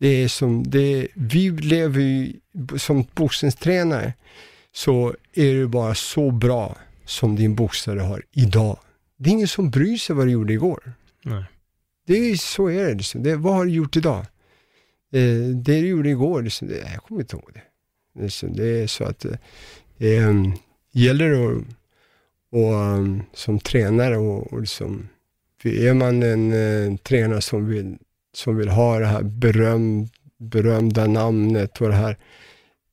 [0.00, 2.32] Det är som, det, vi lever ju,
[2.78, 4.12] som boxningstränare,
[4.72, 8.78] så är du bara så bra som din boxare har idag.
[9.16, 10.92] Det är ingen som bryr sig vad du gjorde igår.
[11.22, 11.44] Nej.
[12.06, 13.22] Det är, så är det, liksom.
[13.22, 13.36] det.
[13.36, 14.26] Vad har du gjort idag?
[15.12, 17.62] Eh, det du gjorde igår, liksom, det, jag kommer inte ihåg det.
[18.22, 19.32] Liksom, det är så att eh,
[19.98, 20.34] det eh,
[20.92, 21.64] gäller att,
[22.52, 25.08] och, um, som tränare och, och liksom,
[25.64, 27.98] är man en eh, tränare som vill
[28.32, 32.16] som vill ha det här beröm, berömda namnet och det här.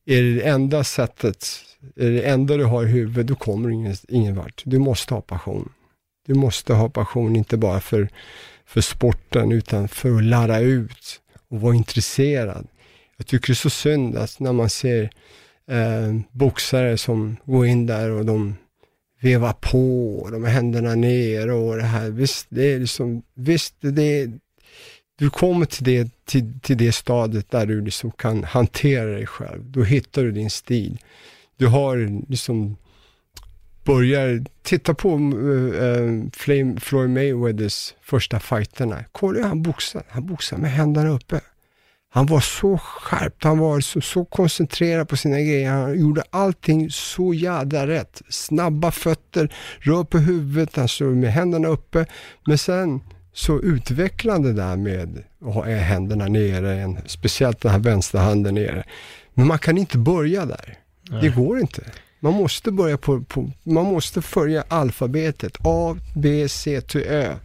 [0.06, 1.48] Är det, det enda sättet,
[1.96, 4.62] är det enda du har i huvudet, då kommer du ingen, ingen vart.
[4.66, 5.70] Du måste ha passion.
[6.26, 8.10] Du måste ha passion, inte bara för,
[8.66, 12.68] för sporten, utan för att lära ut och vara intresserad.
[13.18, 15.10] Jag tycker det är så synd att när man ser
[15.72, 18.56] eh, boxare som går in där och de
[19.22, 22.10] vevar på, och de har händerna ner och det här.
[22.10, 24.40] Visst, det är liksom, visst, det är,
[25.18, 29.72] du kommer till det, till, till det stadiet där du liksom kan hantera dig själv.
[29.72, 30.98] Då hittar du din stil.
[31.58, 32.78] Du har liksom
[33.88, 39.04] börjar, titta på uh, Floyd Mayweathers första fighterna.
[39.12, 40.06] Kolla hur han boxade.
[40.10, 41.41] Han boxade med händerna uppe.
[42.10, 45.71] Han var så skärpt, han var så, så koncentrerad på sina grejer.
[45.71, 48.21] Han gjorde allting så jädra rätt.
[48.30, 52.06] Snabba fötter, rör på huvudet, alltså med händerna uppe.
[52.45, 53.02] Men sen
[53.34, 58.84] så utvecklande där med att ha händerna nere, en, speciellt den här vänsterhanden nere.
[59.34, 60.78] Men man kan inte börja där.
[61.10, 61.21] Nej.
[61.21, 61.82] Det går inte.
[62.20, 67.36] Man måste börja på, på, man måste följa alfabetet, A, B, C till Ö.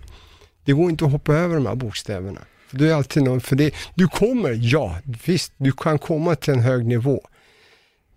[0.65, 2.41] Det går inte att hoppa över de här bokstäverna.
[2.71, 6.61] Du är alltid någon, för det, du kommer, ja, visst, du kan komma till en
[6.61, 7.21] hög nivå.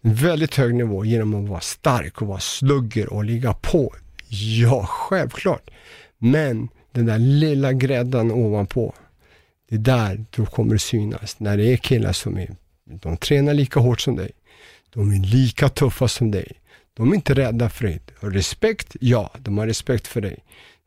[0.01, 3.93] En väldigt hög nivå genom att vara stark och vara slugger och ligga på.
[4.29, 5.69] Ja, självklart.
[6.17, 8.93] Men den där lilla gräddan ovanpå,
[9.69, 11.39] det är där du kommer synas.
[11.39, 14.31] När det är killar som är, de tränar lika hårt som dig.
[14.95, 16.51] De är lika tuffa som dig.
[16.97, 17.99] De är inte rädda för dig.
[18.19, 20.37] Respekt, ja, de har respekt för dig.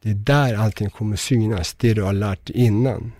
[0.02, 3.12] Det är där allting kommer synas, det du har lärt innan.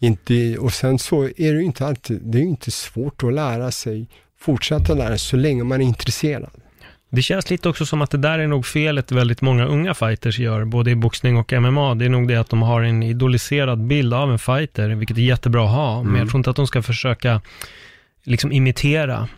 [0.00, 4.08] Inte, och sen så är det inte alltid, det är inte svårt att lära sig,
[4.40, 6.50] fortsätta lära sig så länge man är intresserad.
[7.10, 10.38] Det känns lite också som att det där är nog felet väldigt många unga fighters
[10.38, 11.94] gör, både i boxning och MMA.
[11.94, 15.22] Det är nog det att de har en idoliserad bild av en fighter, vilket är
[15.22, 16.12] jättebra att ha, mm.
[16.12, 17.40] men jag tror inte att de ska försöka
[18.24, 19.28] liksom imitera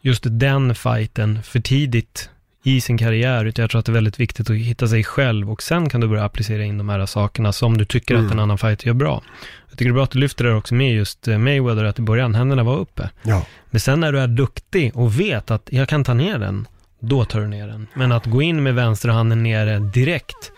[0.00, 2.30] just den fighten för tidigt
[2.62, 5.50] i sin karriär, utan jag tror att det är väldigt viktigt att hitta sig själv
[5.50, 8.26] och sen kan du börja applicera in de här sakerna som du tycker mm.
[8.26, 9.22] att en annan fighter gör bra.
[9.68, 11.98] Jag tycker det är bra att du lyfter det också med just eh, Mayweather, att
[11.98, 13.10] i början händerna var uppe.
[13.22, 13.46] Ja.
[13.70, 16.66] Men sen när du är duktig och vet att jag kan ta ner den,
[17.00, 17.86] då tar du ner den.
[17.94, 20.52] Men att gå in med vänsterhanden nere direkt,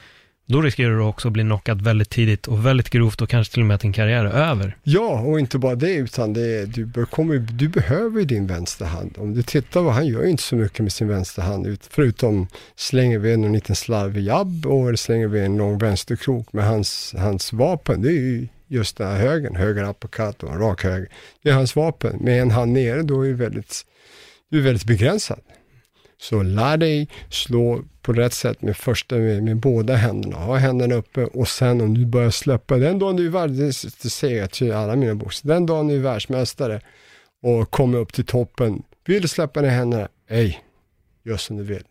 [0.47, 3.63] då riskerar du också att bli knockad väldigt tidigt och väldigt grovt och kanske till
[3.63, 4.77] och med att din karriär är över.
[4.83, 9.19] Ja, och inte bara det, utan det, du, kommer, du behöver din vänsterhand.
[9.19, 13.33] Om du tittar vad han gör inte så mycket med sin vänsterhand, förutom slänger vi
[13.33, 16.53] en liten slarvig jabb och slänger vi en lång vänsterkrok.
[16.53, 20.59] men hans, hans vapen, det är ju just den här högen, höger uppercut och en
[20.59, 21.09] rak höger.
[21.43, 22.17] Det är hans vapen.
[22.21, 23.83] Med en hand nere, då är du väldigt,
[24.51, 25.41] du är väldigt begränsad.
[26.21, 30.37] Så lär dig slå på rätt sätt med första, med, med båda händerna.
[30.37, 34.11] Ha händerna uppe och sen om du börjar släppa, den dagen du är värld, det
[34.11, 36.81] säger jag till alla mina boxare, den dagen du är världsmästare
[37.43, 40.09] och kommer upp till toppen, vill du släppa ner händerna?
[40.29, 40.61] Ej,
[41.25, 41.85] gör som du vill.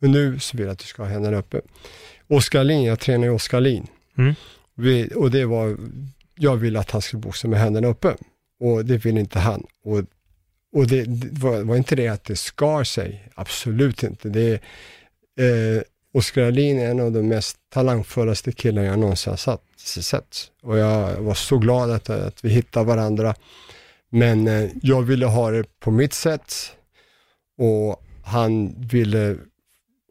[0.00, 1.60] Men nu så vill jag att du ska ha händerna uppe.
[2.28, 3.86] Oskar Lin, jag tränar ju Oskar Lin.
[4.18, 4.34] Mm.
[4.74, 5.76] Vi, och det var,
[6.34, 8.16] jag ville att han skulle boxa med händerna uppe.
[8.60, 9.66] Och det vill inte han.
[9.84, 10.04] Och
[10.72, 14.28] och det, det var, var, inte det att det skar sig, absolut inte.
[14.28, 14.62] Det,
[15.38, 15.82] eh,
[16.14, 20.36] Oskar Ahlin är en av de mest talangfullaste killar jag någonsin har satt, sett.
[20.62, 23.34] Och jag var så glad att, att vi hittade varandra.
[24.10, 26.54] Men eh, jag ville ha det på mitt sätt.
[27.58, 29.36] Och han ville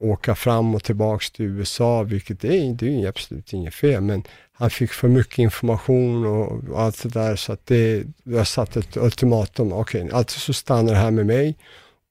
[0.01, 4.69] åka fram och tillbaks till USA, vilket är, det är absolut inget fel, men han
[4.69, 7.35] fick för mycket information och, och allt det där.
[7.35, 11.25] Så att det, jag satte ett ultimatum, okej, okay, alltså så stannar det här med
[11.25, 11.57] mig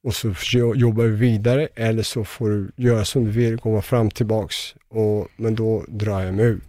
[0.07, 0.35] och så
[0.77, 5.29] jobbar vi vidare eller så får du göra som du vill, komma fram tillbaks, och,
[5.37, 6.61] men då drar jag mig ur.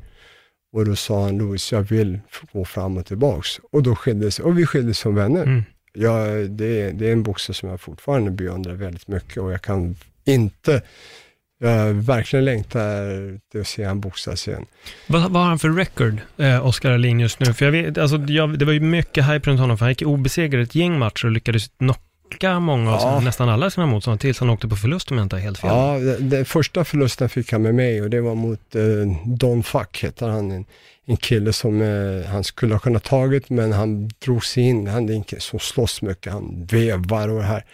[0.74, 2.20] Och då sa han, Louis, jag vill
[2.54, 3.50] gå fram och tillbaks.
[3.72, 5.44] Och då skildes och vi skildes som vänner.
[5.44, 5.64] Mm.
[5.94, 9.96] Jag, det, det är en boxare som jag fortfarande beundrar väldigt mycket och jag kan
[10.26, 10.82] inte
[11.60, 14.66] jag verkligen längtar till att se han boxas igen.
[15.08, 17.54] Vad, vad har han för record, eh, Oskar Alin just nu?
[17.54, 20.02] För jag vet, alltså, jag, det var ju mycket hype runt honom, för han gick
[20.02, 22.07] obesegrad ett gäng matcher och lyckades knocka
[22.60, 23.20] många av ja.
[23.20, 25.70] nästan alla sina motståndare, tills han åkte på förlust om jag inte har helt fel.
[25.70, 28.82] Ja, den första förlusten fick han med mig och det var mot eh,
[29.26, 30.52] Don Fuck, heter han.
[30.52, 30.66] En,
[31.06, 34.88] en kille som eh, han skulle ha kunnat tagit, men han drog sig in.
[34.88, 37.66] Han är en kille som slåss mycket, han vevar och det här.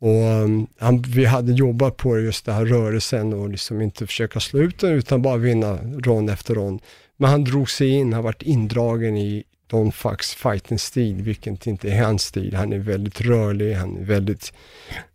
[0.00, 4.40] Och um, han, vi hade jobbat på just den här rörelsen och liksom inte försöka
[4.40, 6.82] slå ut den utan bara vinna rond efter rond.
[7.16, 11.90] Men han drog sig in, har varit indragen i Don Fax fighting stil, vilket inte
[11.90, 12.54] är hans stil.
[12.54, 14.52] Han är väldigt rörlig, han är väldigt,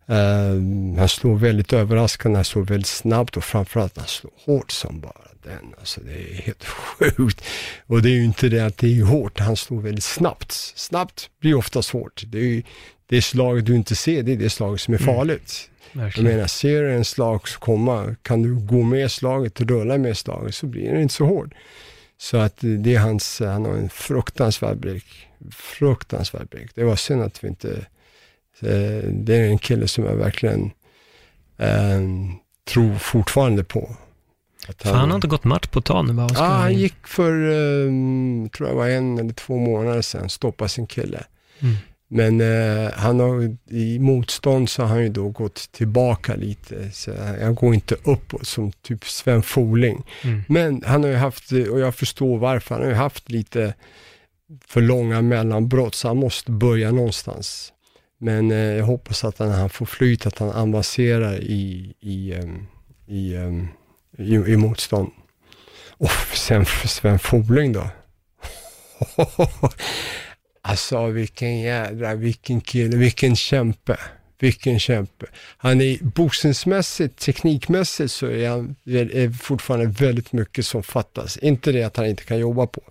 [0.09, 4.99] uh, han slår väldigt överraskande, han slår väldigt snabbt och framförallt han slår hårt som
[4.99, 5.73] bara den.
[5.79, 7.43] Alltså det är helt sjukt.
[7.87, 10.51] Och det är ju inte det att det är hårt, han slår väldigt snabbt.
[10.75, 12.23] Snabbt blir oftast hårt.
[12.27, 12.63] Det är
[13.07, 15.15] det slaget du inte ser, det är det slaget som är mm.
[15.15, 15.69] farligt.
[15.93, 16.11] Mm.
[16.15, 20.55] Jag menar, ser du en slag komma, kan du gå med slaget, rulla med slaget,
[20.55, 21.53] så blir den inte så hård.
[22.17, 25.27] Så att det är hans, han har en fruktansvärd blick.
[25.51, 26.75] Fruktansvärd blick.
[26.75, 27.85] Det var synd att vi inte,
[28.59, 30.71] eh, det är en kille som jag verkligen
[31.57, 32.01] eh,
[32.65, 33.95] tror fortfarande på.
[34.67, 36.29] Att han, han har inte gått match på ett tag nu va?
[36.33, 40.87] Ja, han gick för, um, tror jag var en eller två månader sedan, stoppa sin
[40.87, 41.23] kille.
[41.59, 41.75] Mm.
[42.15, 46.91] Men eh, han har, i motstånd så har han ju då gått tillbaka lite.
[46.91, 50.03] Så han går inte uppåt som typ Sven Foling.
[50.23, 50.43] Mm.
[50.47, 53.73] Men han har ju haft, och jag förstår varför, han har ju haft lite
[54.67, 57.73] för långa mellanbrott, så han måste börja någonstans.
[58.17, 62.67] Men eh, jag hoppas att han, han får flyt, att han avancerar i, i, um,
[63.07, 63.67] i, um,
[64.17, 65.11] i, i motstånd.
[65.89, 67.87] Och sen för Sven Foling då.
[70.65, 73.97] Alltså vilken jädra, vilken kille, vilken kämpe.
[74.39, 75.25] Vilken kämpe.
[75.57, 81.37] Han är boxningsmässigt, teknikmässigt så är han är fortfarande väldigt mycket som fattas.
[81.37, 82.81] Inte det att han inte kan jobba på,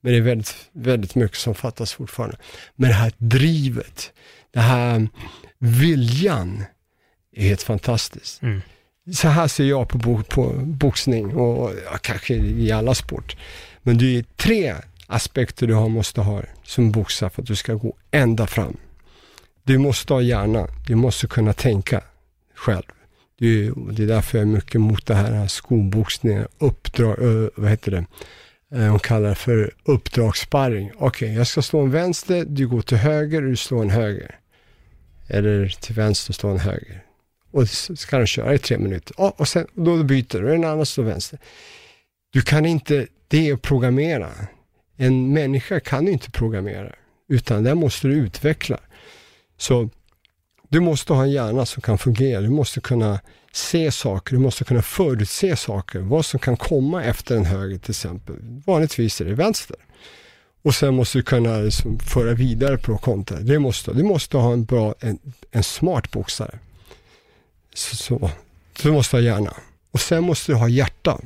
[0.00, 2.36] men det är väldigt, väldigt mycket som fattas fortfarande.
[2.76, 4.12] Men det här drivet,
[4.50, 5.08] det här
[5.58, 6.64] viljan
[7.32, 8.42] är helt fantastiskt.
[8.42, 8.60] Mm.
[9.14, 13.36] Så här ser jag på, bo, på boxning och ja, kanske i alla sport.
[13.82, 14.74] Men det är tre
[15.08, 18.76] aspekter du har, måste ha som boxare för att du ska gå ända fram.
[19.62, 22.02] Du måste ha hjärna, du måste kunna tänka
[22.54, 22.82] själv.
[23.38, 27.90] Det, det är därför jag är mycket emot det här skoboxningen, uppdrag, uh, vad heter
[27.90, 28.04] det?
[28.74, 30.90] Eh, hon kallar det för uppdragssparring.
[30.94, 33.90] Okej, okay, jag ska slå en vänster, du går till höger och du slår en
[33.90, 34.38] höger.
[35.28, 37.02] Eller till vänster och slår en höger.
[37.50, 39.14] Och så ska de köra i tre minuter.
[39.18, 41.38] Oh, och sen, då byter du, en annan slår vänster.
[42.32, 44.30] Du kan inte, det är att programmera.
[45.00, 46.94] En människa kan inte programmera,
[47.28, 48.78] utan den måste du utveckla.
[49.56, 49.90] Så
[50.68, 52.40] du måste ha en hjärna som kan fungera.
[52.40, 53.20] Du måste kunna
[53.52, 55.98] se saker, du måste kunna förutse saker.
[55.98, 58.36] Vad som kan komma efter en höger till exempel.
[58.66, 59.76] Vanligtvis är det vänster.
[60.62, 63.40] Och sen måste du kunna liksom föra vidare på kontra.
[63.40, 65.18] Du måste, du måste ha en bra, en,
[65.50, 66.58] en smart boxare.
[67.74, 68.30] Så, så,
[68.82, 69.54] du måste ha hjärna.
[69.90, 71.20] Och sen måste du ha hjärta.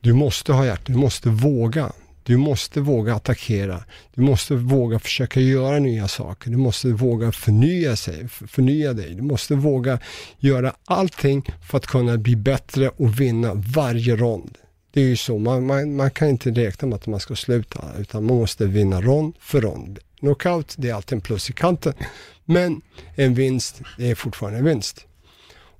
[0.00, 1.92] Du måste ha hjärta, du måste våga.
[2.28, 3.84] Du måste våga attackera.
[4.14, 6.50] Du måste våga försöka göra nya saker.
[6.50, 9.14] Du måste våga förnya, sig, förnya dig.
[9.14, 9.98] Du måste våga
[10.38, 14.58] göra allting för att kunna bli bättre och vinna varje rond.
[14.90, 17.84] Det är ju så, man, man, man kan inte räkna med att man ska sluta,
[17.98, 19.98] utan man måste vinna rond för rond.
[20.18, 21.92] Knockout, det är alltid en plus i kanten,
[22.44, 22.80] men
[23.14, 25.06] en vinst, det är fortfarande en vinst.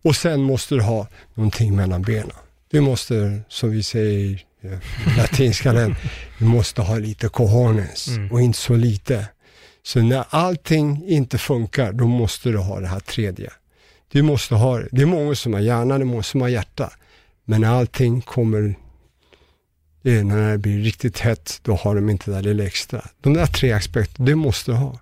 [0.02, 2.36] Och sen måste du ha någonting mellan benen.
[2.70, 4.47] Du måste, som vi säger
[5.16, 5.94] latinska den,
[6.38, 8.32] du måste ha lite cojones mm.
[8.32, 9.26] och inte så lite.
[9.82, 13.52] Så när allting inte funkar, då måste du ha det här tredje.
[14.12, 14.88] Du måste ha det.
[14.92, 16.92] Det är många som har hjärna, det är många som har hjärta.
[17.44, 18.74] Men när allting kommer,
[20.02, 23.04] det när det blir riktigt hett, då har de inte det där lilla extra.
[23.20, 25.00] De där tre aspekterna, det måste du ha.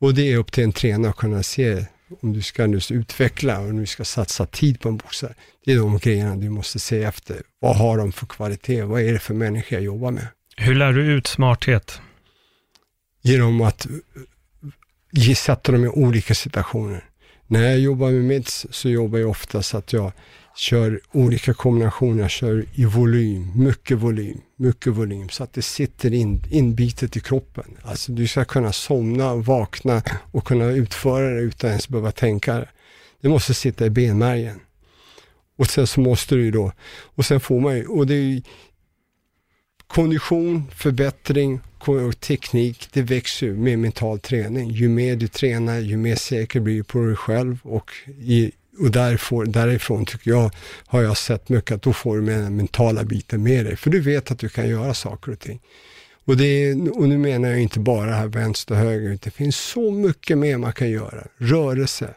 [0.00, 1.86] Och det är upp till en tränare att kunna se
[2.20, 5.34] om du ska nu utveckla och om du ska satsa tid på en boxare.
[5.64, 7.42] Det är de grejerna du måste se efter.
[7.60, 8.82] Vad har de för kvalitet?
[8.82, 10.26] Vad är det för människa jag jobbar med?
[10.56, 12.00] Hur lär du ut smarthet?
[13.22, 13.86] Genom att
[15.36, 17.04] sätta dem i olika situationer.
[17.46, 20.12] När jag jobbar med mitt så jobbar jag ofta så att jag
[20.58, 26.14] kör olika kombinationer, jag kör i volym, mycket volym, mycket volym, så att det sitter
[26.14, 27.64] in, inbitet i kroppen.
[27.82, 30.02] Alltså du ska kunna somna, vakna
[30.32, 32.68] och kunna utföra det utan ens behöva tänka det.
[33.20, 34.60] Det måste sitta i benmärgen.
[35.56, 36.72] Och sen så måste du ju då,
[37.14, 38.42] och sen får man ju, och det är ju
[39.86, 44.70] kondition, förbättring och teknik, det växer ju med mental träning.
[44.70, 48.90] Ju mer du tränar, ju mer säker blir du på dig själv och, i, och
[48.90, 50.50] därifrån, därifrån tycker jag,
[50.86, 53.76] har jag sett mycket att då får du med den mentala biten med dig.
[53.76, 55.60] För du vet att du kan göra saker och ting.
[56.24, 59.56] Och, det är, och nu menar jag inte bara här vänster och höger, det finns
[59.56, 61.26] så mycket mer man kan göra.
[61.36, 62.14] Rörelse,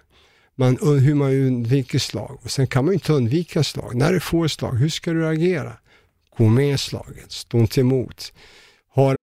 [0.56, 2.40] man, hur man undviker slag.
[2.44, 3.96] Och sen kan man ju inte undvika slag.
[3.96, 5.74] När du får slag, hur ska du agera?
[6.38, 8.34] Gå med slaget, stå inte emot.
[8.94, 9.16] Har...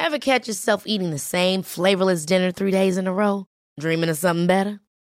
[0.00, 3.44] Have catch yourself eating the same flavorless dinner three days in a row?
[3.80, 4.78] Dreaming of something better?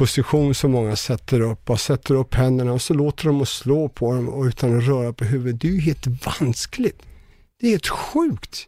[0.00, 3.88] position som många sätter upp och sätter upp händerna och så låter de oss slå
[3.88, 5.60] på dem och utan att röra på huvudet.
[5.60, 7.02] Det är ju helt vanskligt.
[7.60, 8.66] Det är helt sjukt.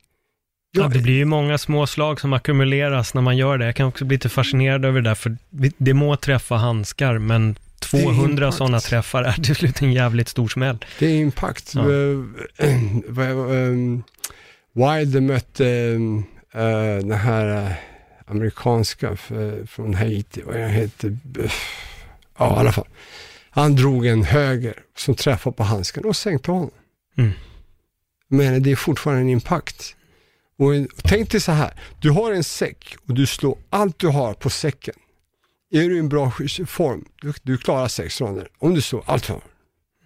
[0.73, 3.65] Ja, det blir ju många små slag som ackumuleras när man gör det.
[3.65, 5.37] Jag kan också bli lite fascinerad över det där, för
[5.79, 10.85] det må träffa handskar, men 200 sådana träffar är till slut en jävligt stor smäll.
[10.99, 11.75] Det är impact.
[11.75, 11.83] Ja.
[14.75, 16.23] Wilder mötte uh,
[17.01, 17.73] den här uh,
[18.33, 21.19] amerikanska för, från Haiti, vad jag heter,
[22.39, 22.89] ja i alla fall.
[23.51, 26.71] Han drog en höger som träffade på handsken och sänkte honom.
[27.19, 27.31] Mm.
[28.29, 29.97] Men det är fortfarande en impact.
[30.59, 30.73] Och
[31.05, 34.51] tänk dig så här, du har en säck och du slår allt du har på
[34.51, 34.95] säcken.
[35.71, 36.31] Är du i en bra
[36.67, 38.49] form, du, du klarar sex ronder.
[38.59, 39.43] Om du slår allt du har.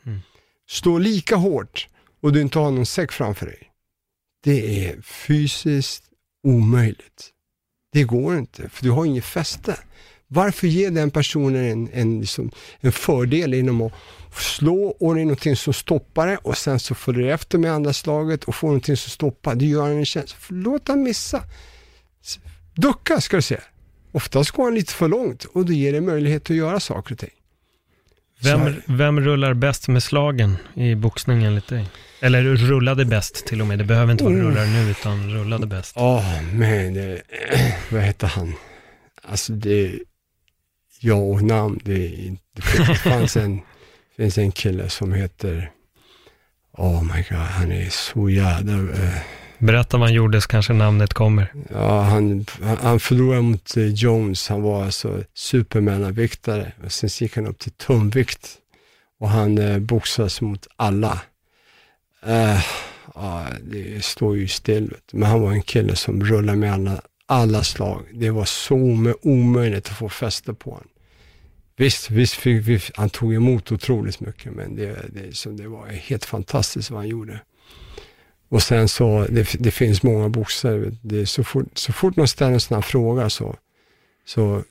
[0.06, 0.20] Mm.
[0.68, 1.88] Slå lika hårt
[2.20, 3.70] och du inte har någon säck framför dig.
[4.44, 6.04] Det är fysiskt
[6.42, 7.32] omöjligt.
[7.96, 9.76] Det går inte, för du har inget fäste.
[10.28, 13.92] Varför ge den personen en, en, liksom, en fördel genom att
[14.34, 17.72] slå och det är någonting som stoppar det och sen så följer du efter med
[17.72, 19.54] andra slaget och får någonting som stoppar.
[19.54, 20.36] Det gör han en tjänst.
[20.48, 21.42] Låt han missa.
[22.74, 23.60] Ducka ska du se.
[24.12, 27.18] Oftast går han lite för långt och det ger dig möjlighet att göra saker och
[27.18, 27.34] ting.
[28.42, 31.88] Vem, vem rullar bäst med slagen i boxning enligt dig?
[32.20, 33.78] Eller rullade bäst till och med.
[33.78, 34.46] Det behöver inte vara mm.
[34.46, 35.92] rullar nu, utan rullade bäst.
[35.96, 37.22] Ja, oh, men det,
[37.90, 38.54] vad heter han?
[39.22, 39.98] Alltså det,
[41.00, 42.62] ja och namn, det, det
[42.96, 43.60] fanns en,
[44.16, 45.70] finns en kille som heter,
[46.72, 48.72] oh my god, han är så jävla...
[48.72, 49.18] Uh,
[49.58, 51.52] Berätta vad han gjorde så kanske namnet kommer.
[51.70, 52.46] Ja, han,
[52.82, 54.48] han förlorade mot eh, Jones.
[54.48, 56.72] Han var alltså supermellanviktare.
[56.88, 58.48] Sen gick han upp till tumvikt
[59.20, 61.20] och han eh, boxades mot alla.
[62.28, 62.60] Uh,
[63.16, 64.94] uh, det står ju still.
[65.12, 68.02] Men han var en kille som rullade med alla, alla slag.
[68.12, 68.74] Det var så
[69.22, 70.88] omöjligt att få fäste på honom.
[71.76, 76.24] Visst, visst vi, han tog emot otroligt mycket, men det, det, så det var helt
[76.24, 77.40] fantastiskt vad han gjorde.
[78.48, 82.60] Och sen så, det, det finns många boxare, så, fort, så fort man ställer en
[82.60, 83.56] sån här fråga så,
[84.24, 84.62] så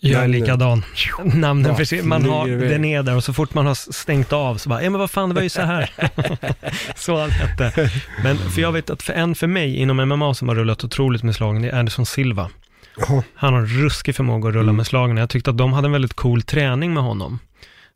[0.00, 0.84] jag är likadan.
[1.24, 4.56] Namnen ja, för man har, den är där och så fort man har stängt av
[4.56, 5.90] så bara, ja men vad fan, det var ju så här.
[6.96, 7.90] så han hette.
[8.22, 11.22] Men för jag vet att för en för mig inom MMA som har rullat otroligt
[11.22, 12.50] med slagen, det är Anderson Silva.
[13.34, 14.76] Han har en ruskig förmåga att rulla mm.
[14.76, 15.16] med slagen.
[15.16, 17.38] Jag tyckte att de hade en väldigt cool träning med honom.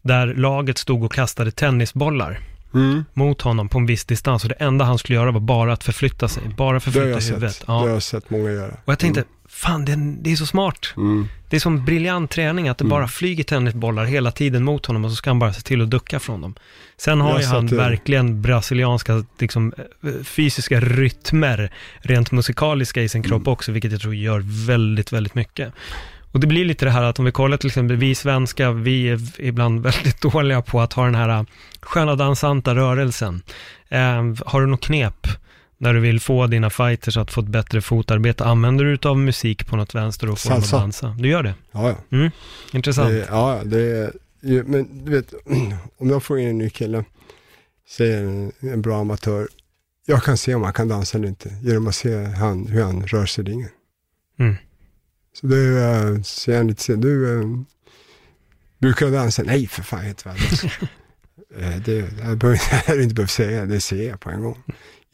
[0.02, 2.40] Där laget stod och kastade tennisbollar.
[2.74, 3.04] Mm.
[3.12, 5.84] mot honom på en viss distans och det enda han skulle göra var bara att
[5.84, 7.54] förflytta sig, bara Det har förflytta jag huvudet.
[7.54, 7.66] sett.
[7.66, 7.92] Det har Ja.
[7.92, 8.72] jag sett många göra.
[8.84, 9.24] Och jag tänkte,
[9.54, 10.92] fan det är, det är så smart.
[10.96, 11.28] Mm.
[11.48, 15.10] Det är som briljant träning, att det bara flyger tennisbollar hela tiden mot honom och
[15.10, 16.54] så ska han bara se till att ducka från dem.
[16.96, 17.76] Sen har Jag ju han det.
[17.76, 23.28] verkligen brasilianska liksom, eh, fysiska rytmer, rent musikaliska i sin Mm.
[23.30, 25.72] kropp också, vilket jag tror gör väldigt, väldigt mycket.
[26.32, 29.08] Och det blir lite det här att om vi kollar till exempel, vi svenskar, vi
[29.08, 31.42] är ibland väldigt dåliga på att ha den här äh,
[31.80, 33.42] sköna dansanta rörelsen.
[33.88, 35.26] Eh, har du något knep
[35.84, 38.44] när du vill få dina fighters att få ett bättre fotarbete?
[38.44, 41.16] Använder du utav musik på något vänster och får dem att dansa?
[41.18, 41.54] Du gör det?
[41.72, 42.16] Ja, ja.
[42.16, 42.30] Mm,
[42.72, 43.08] intressant.
[43.10, 44.12] Det, ja, det
[44.44, 45.34] men du vet,
[45.98, 47.04] om jag får in en ny kille,
[47.88, 49.48] säger en, en bra amatör,
[50.06, 53.06] jag kan se om han kan dansa eller inte, genom att se han, hur han
[53.06, 53.68] rör sig i ringen.
[54.38, 54.54] Mm.
[55.40, 57.60] Så du, uh, ser han lite, så- du, uh,
[58.78, 59.42] brukar dansa?
[59.42, 60.64] Nej, för fan, jag är inte värdelös.
[61.58, 64.62] Eh, det, jag behöver jag hade inte behövt säga, det ser jag på en gång.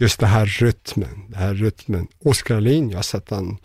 [0.00, 2.06] Just det här rytmen, det här rytmen.
[2.18, 3.58] Oskar Alin, jag har sett han,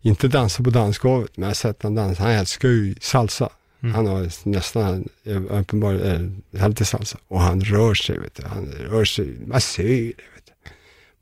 [0.00, 3.48] inte dansa på dansgolvet, men jag har sett han dansa, han älskar ju salsa.
[3.82, 3.94] Mm.
[3.94, 5.08] Han har nästan
[5.50, 7.18] uppenbarligen lite salsa.
[7.28, 8.42] Och han rör sig, vet du.
[8.46, 10.70] Han rör sig, man ser ju det, vet du.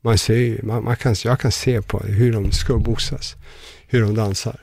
[0.01, 3.35] Man ser man, man kan, jag kan se på hur de ska boxas,
[3.87, 4.59] hur de dansar.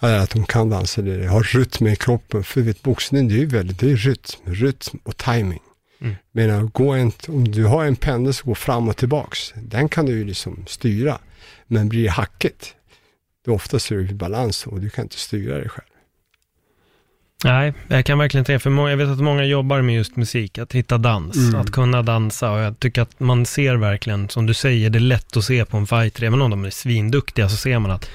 [0.00, 2.44] Eller att de kan dansa, det har rytm i kroppen.
[2.44, 5.60] För vet, boxning det är ju väldigt, det är rytm, rytm och timing.
[6.00, 6.14] Mm.
[6.32, 10.06] Men gå en, om du har en pendel som går fram och tillbaks, den kan
[10.06, 11.18] du ju liksom styra.
[11.66, 12.74] Men blir det hackigt,
[13.44, 15.86] då oftast är du i balans och du kan inte styra dig själv.
[17.44, 20.58] Nej, jag kan verkligen tänka, för många, jag vet att många jobbar med just musik,
[20.58, 21.60] att hitta dans, Mm.
[21.60, 25.00] att kunna dansa och jag tycker att man ser verkligen, som du säger, det är
[25.00, 28.10] lätt att se på en fighter, även om de är svinduktiga så ser man att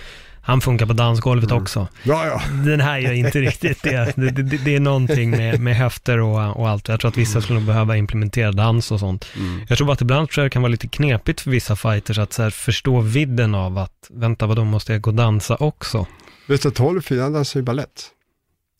[0.46, 1.62] han funkar på dansgolvet Mm.
[1.64, 1.88] också.
[2.04, 2.41] Ja, ja.
[2.66, 4.14] Den här gör inte riktigt det.
[4.16, 6.88] Det, det, det är någonting med, med höfter och, och allt.
[6.88, 9.26] Jag tror att vissa skulle nog behöva implementera dans och sånt.
[9.36, 9.62] Mm.
[9.70, 12.18] Jag tror bara att ibland tror jag det kan vara lite knepigt för vissa fighters
[12.18, 16.06] att så förstå vidden av att, vänta vadå, måste jag gå och dansa också?
[16.48, 18.04] Vet du att Holyfield, han dansar ju balett.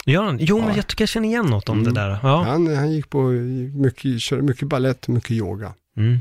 [0.06, 0.38] Gör han?
[0.42, 0.76] Jo, men Ja.
[0.76, 1.94] jag tycker jag känner igen något om Mm.
[1.94, 2.18] det där.
[2.24, 2.44] Ja.
[2.44, 3.22] Han, han gick på
[3.74, 5.74] mycket, körde mycket balett och mycket yoga.
[5.98, 6.20] Mm.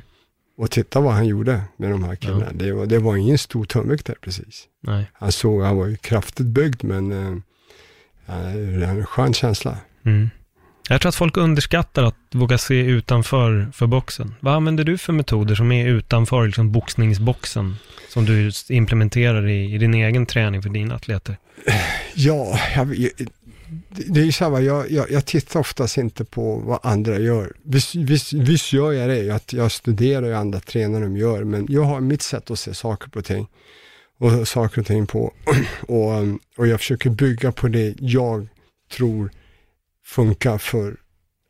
[0.57, 2.52] Och titta vad han gjorde med de här killarna.
[2.52, 4.64] Det, var, det var ingen stor tungviktare precis.
[4.80, 5.11] Nej.
[5.12, 7.42] Han såg, han var ju kraftigt byggd men eh,
[8.26, 9.78] han hade en skön känsla.
[10.05, 10.30] Mm.
[10.88, 14.34] Jag tror att folk underskattar att våga se utanför för boxen.
[14.40, 17.76] Vad använder du för metoder som är utanför liksom boxningsboxen?
[18.09, 21.36] Som du implementerar i, i din egen träning för dina atleter?
[22.14, 23.11] Ja, jag,
[23.88, 27.52] det är ju så här, jag, jag, jag tittar oftast inte på vad andra gör.
[27.62, 31.66] Visst, visst, visst gör jag det, att jag studerar ju andra tränare de gör, men
[31.70, 33.46] jag har mitt sätt att se saker på ting
[34.18, 35.34] och saker och ting på.
[35.88, 36.12] och,
[36.56, 38.48] och jag försöker bygga på det jag
[38.92, 39.30] tror
[40.04, 40.96] funkar för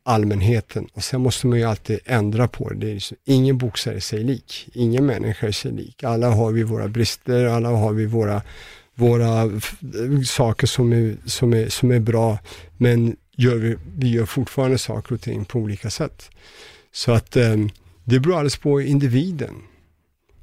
[0.03, 0.87] allmänheten.
[0.93, 2.75] Och sen måste man ju alltid ändra på det.
[2.75, 6.03] det är liksom, ingen boxare är sig lik, ingen människa är sig lik.
[6.03, 8.41] Alla har vi våra brister, alla har vi våra
[8.95, 9.51] våra
[10.25, 12.39] saker som är, som är, som är bra,
[12.77, 16.29] men gör vi, vi gör fortfarande saker och ting på olika sätt.
[16.91, 17.55] Så att eh,
[18.03, 19.55] det beror alldeles på individen.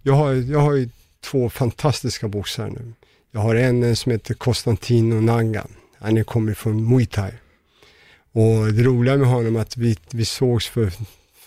[0.03, 0.89] Jag har, jag har ju
[1.21, 2.93] två fantastiska boxare nu.
[3.31, 5.67] Jag har en som heter Konstantino Nanga.
[5.99, 7.31] Han kommer från Muay Thai.
[8.33, 10.93] Och det roliga med honom är att vi, vi sågs för,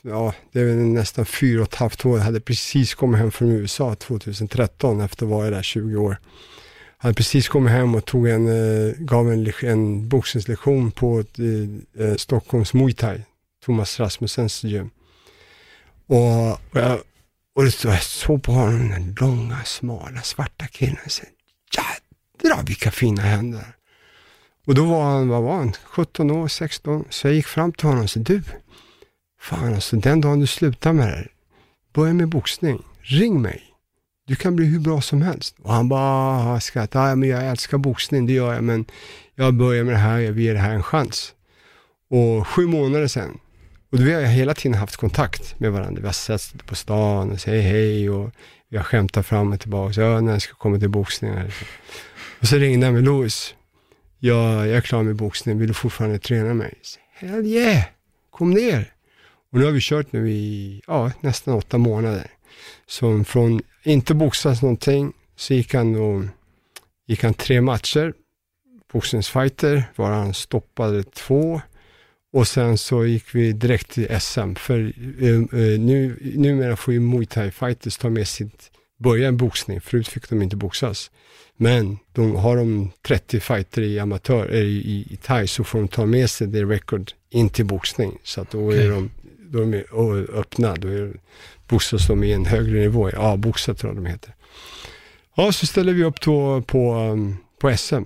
[0.01, 2.17] ja, det är nästan fyra och ett halvt år.
[2.17, 6.17] Jag hade precis kommit hem från USA 2013 efter att ha varit där 20 år
[6.97, 11.39] hade precis kommit hem och tog en, eh, gav en, en boxningslektion på ett,
[11.99, 13.21] eh, Stockholms Muay Thai,
[13.65, 14.89] Thomas Rasmussens gym.
[16.07, 16.99] Och, och, jag,
[17.55, 20.97] och jag såg på honom, den långa, smala, svarta killen.
[21.05, 21.23] och sa,
[21.75, 23.75] Jädrar vilka fina händer.
[24.67, 27.05] Och då var han, vad var han, 17 år, 16.
[27.09, 28.41] Så jag gick fram till honom och sa, du,
[29.41, 31.31] fan alltså den dagen du slutar med det här,
[31.93, 33.74] börja med boxning, ring mig
[34.27, 35.55] du kan bli hur bra som helst.
[35.61, 38.85] Och han bara ah, skrattade, ja, men jag älskar boxning, det gör jag, men
[39.35, 41.33] jag börjar med det här, jag vill ge det här en chans.
[42.09, 43.39] Och sju månader sedan,
[43.91, 46.01] och då har jag hela tiden haft kontakt med varandra.
[46.01, 48.31] Vi har setts på stan och säger hej och
[48.69, 51.45] vi har skämtat fram och tillbaka, ja, när jag ska komma till boxningen.
[51.45, 51.67] Liksom.
[52.39, 53.55] Och så ringde han med Louis,
[54.19, 56.73] ja, jag är klar med boxning, vill du fortfarande träna mig?
[56.81, 57.83] Så, Hell yeah,
[58.31, 58.91] kom ner.
[59.51, 62.31] Och nu har vi kört nu i, ja, nästan åtta månader.
[62.87, 66.23] Som från inte boxas någonting, så gick han, och,
[67.07, 68.13] gick han tre matcher,
[68.93, 71.61] boxningsfighter, var han stoppade två.
[72.33, 76.99] Och sen så gick vi direkt till SM, för eh, eh, nu, numera får ju
[76.99, 81.11] Muay Thai fighters ta med sitt, börja en boxning, förut fick de inte boxas.
[81.57, 85.79] Men de, har de 30 fighter i amatör, eller i, i, i thai så får
[85.79, 88.17] de ta med sig det record in till boxning.
[88.23, 89.09] Så att då är de
[89.49, 91.13] då är de och öppna, då är
[91.67, 94.33] boxas de i en högre nivå, A-boxar tror jag de heter.
[95.35, 98.03] Ja, så ställde vi upp då på, um, på SM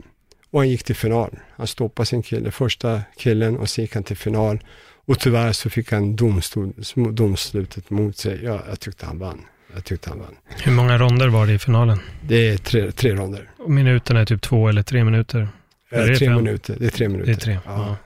[0.51, 1.39] och han gick till final.
[1.57, 4.59] Han stoppade sin kille, första killen och så gick han till final.
[5.05, 6.73] Och tyvärr så fick han domstol,
[7.11, 8.39] domslutet mot sig.
[8.43, 9.41] Ja, jag tyckte han vann.
[9.75, 10.35] Jag tyckte han vann.
[10.63, 11.99] Hur många ronder var det i finalen?
[12.21, 13.49] Det är tre, tre ronder.
[13.57, 15.47] Och minuterna är typ två eller tre minuter?
[15.89, 16.35] Ja, det tre fem?
[16.35, 16.75] minuter.
[16.79, 17.31] Det är tre minuter.
[17.31, 17.97] Det är tre, ja.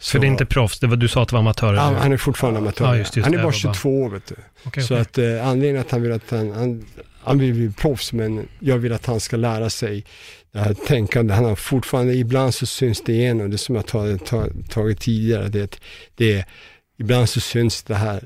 [0.00, 1.74] Så, För det är inte proffs, det var, du sa att det var amatörer?
[1.76, 2.84] Ja, han är fortfarande amatör.
[2.84, 4.34] Ja, just, just han är bara jag var bara- 22 år, vet du.
[4.64, 5.02] Okej, Så okej.
[5.02, 6.86] att eh, anledningen att han vill att han, han,
[7.24, 10.04] han vill bli proffs, men jag vill att han ska lära sig
[10.52, 11.34] det här tänkande.
[11.34, 14.32] Han har fortfarande, ibland så syns det igenom, det som jag tagit,
[14.70, 15.80] tagit, tidigare, det,
[16.14, 16.44] det
[16.98, 18.24] ibland så syns det här,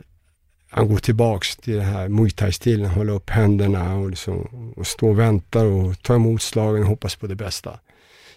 [0.70, 5.08] han går tillbaks till det här muay thai-stilen, hålla upp händerna och, liksom, och stå
[5.08, 7.78] och vänta och ta emot slagen och hoppas på det bästa.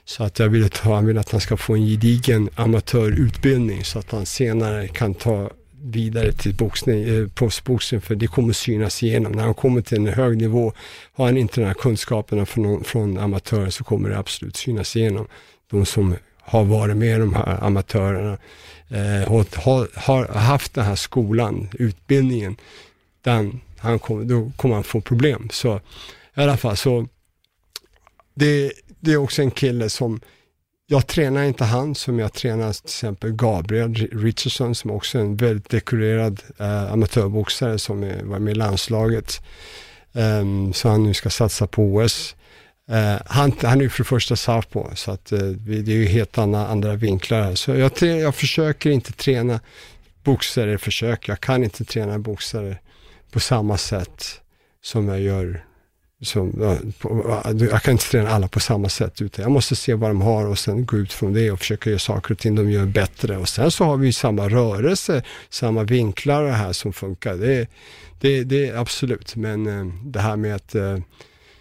[0.06, 3.99] Så att jag vill, ta, han vill att han ska få en gedigen amatörutbildning så
[3.99, 5.49] att han senare kan ta
[5.86, 9.32] vidare till boxning, eh, proffsboxning för det kommer synas igenom.
[9.32, 10.74] När han kommer till en hög nivå,
[11.14, 15.28] har han inte de här kunskaperna från, från amatörer så kommer det absolut synas igenom.
[15.72, 18.38] De som har varit med de här amatörerna,
[18.89, 22.58] eh, har, har, har haft den här skolan, utbildningen,
[23.22, 25.49] den, han kom, då kommer han få problem.
[25.51, 25.76] Så
[26.38, 27.08] i alla fall så,
[28.34, 28.72] det,
[29.06, 30.22] det är också en kille som,
[30.88, 35.36] jag tränar inte han som jag tränar till exempel Gabriel Richardson som också är en
[35.36, 39.41] väldigt dekorerad eh, amatörboxare som är, var med i landslaget.
[40.14, 42.36] Um, så han nu ska satsa på OS.
[42.91, 45.91] Uh, eh, han, han är ju för det första southpaw så att uh, vi- det
[45.91, 47.41] är ju helt andra, andra vinklar.
[47.41, 47.56] här.
[47.56, 49.60] Så jag, jag försöker inte träna
[50.24, 52.78] boxare, försök, jag kan inte träna boxare
[53.32, 54.41] på samma sätt
[54.84, 55.66] som jag gör
[56.26, 56.78] som,
[57.71, 60.45] jag kan inte träna alla på samma sätt utan jag måste se vad de har
[60.45, 63.38] och sen gå ut från det och försöka göra saker och ting de gör bättre.
[63.38, 67.36] Och sen så har vi ju samma rörelse, samma vinklar och det här som funkar.
[67.36, 67.69] Det,
[68.19, 70.97] det, det är absolut, men eh, det här med att eh,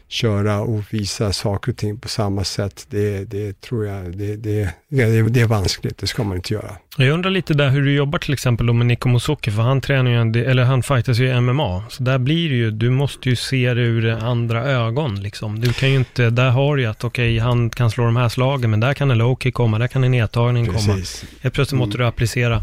[0.09, 4.75] köra och visa saker och ting på samma sätt, det, det tror jag, det, det,
[4.89, 6.77] det, det är vanskligt, det ska man inte göra.
[6.97, 9.81] Jag undrar lite där hur du jobbar till exempel då med Nico Musoki, för han
[9.81, 11.83] tränar ju, eller han fightas ju i MMA.
[11.89, 15.61] Så där blir det ju, du måste ju se det ur andra ögon liksom.
[15.61, 18.29] Du kan ju inte, där har du ju att okej, han kan slå de här
[18.29, 20.95] slagen, men där kan en low komma, där kan en nedtagning komma.
[20.95, 21.25] Precis.
[21.41, 22.63] Helt plötsligt måste du applicera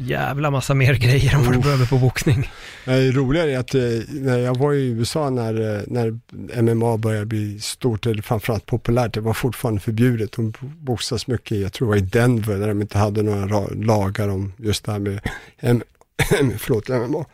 [0.00, 2.50] jävla massa mer grejer än vad du behöver på boxning.
[2.84, 7.26] Det roliga är att eh, när jag var i USA när, eh, när MMA började
[7.26, 10.32] bli stort, eller framförallt populärt, det var fortfarande förbjudet.
[10.32, 13.84] De boxas mycket, jag tror det var i Denver, där de inte hade några ra-
[13.84, 15.20] lagar om just det här med
[15.60, 15.82] M-
[16.58, 17.24] förlåt, MMA.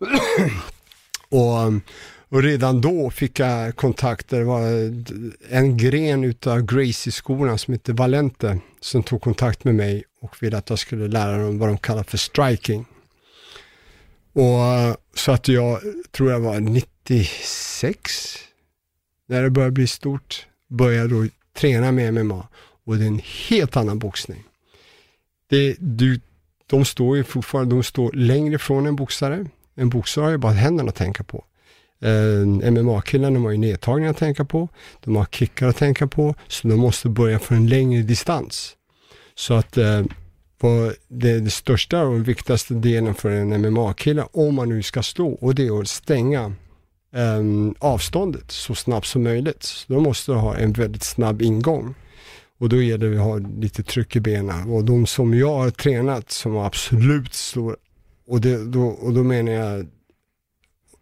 [1.28, 1.72] och,
[2.28, 4.60] och redan då fick jag kontakter, det var
[5.50, 10.70] en gren utav Gracie-skolan som heter Valente, som tog kontakt med mig och ville att
[10.70, 12.84] jag skulle lära dem vad de kallar för striking.
[14.32, 18.38] Och så att jag tror jag var 96
[19.26, 22.48] när det började bli stort, började då träna med MMA
[22.84, 24.44] och det är en helt annan boxning.
[25.50, 26.20] Det, du,
[26.66, 29.46] de står ju fortfarande, de står längre från en boxare.
[29.74, 31.44] En boxare har ju bara händerna att tänka på.
[32.00, 34.68] Eh, MMA-killarna har ju nedtagningar att tänka på,
[35.00, 38.76] de har kickar att tänka på, så de måste börja från en längre distans.
[39.42, 40.02] Så att eh,
[40.58, 45.28] på det, det största och viktigaste delen för en MMA-kille, om man nu ska slå,
[45.32, 46.52] och det är att stänga
[47.14, 49.62] ehm, avståndet så snabbt som möjligt.
[49.62, 51.94] Så då måste du ha en väldigt snabb ingång.
[52.58, 54.70] Och då gäller det att ha lite tryck i benen.
[54.70, 57.76] Och de som jag har tränat som absolut slår,
[58.26, 59.86] och, det, då, och då menar jag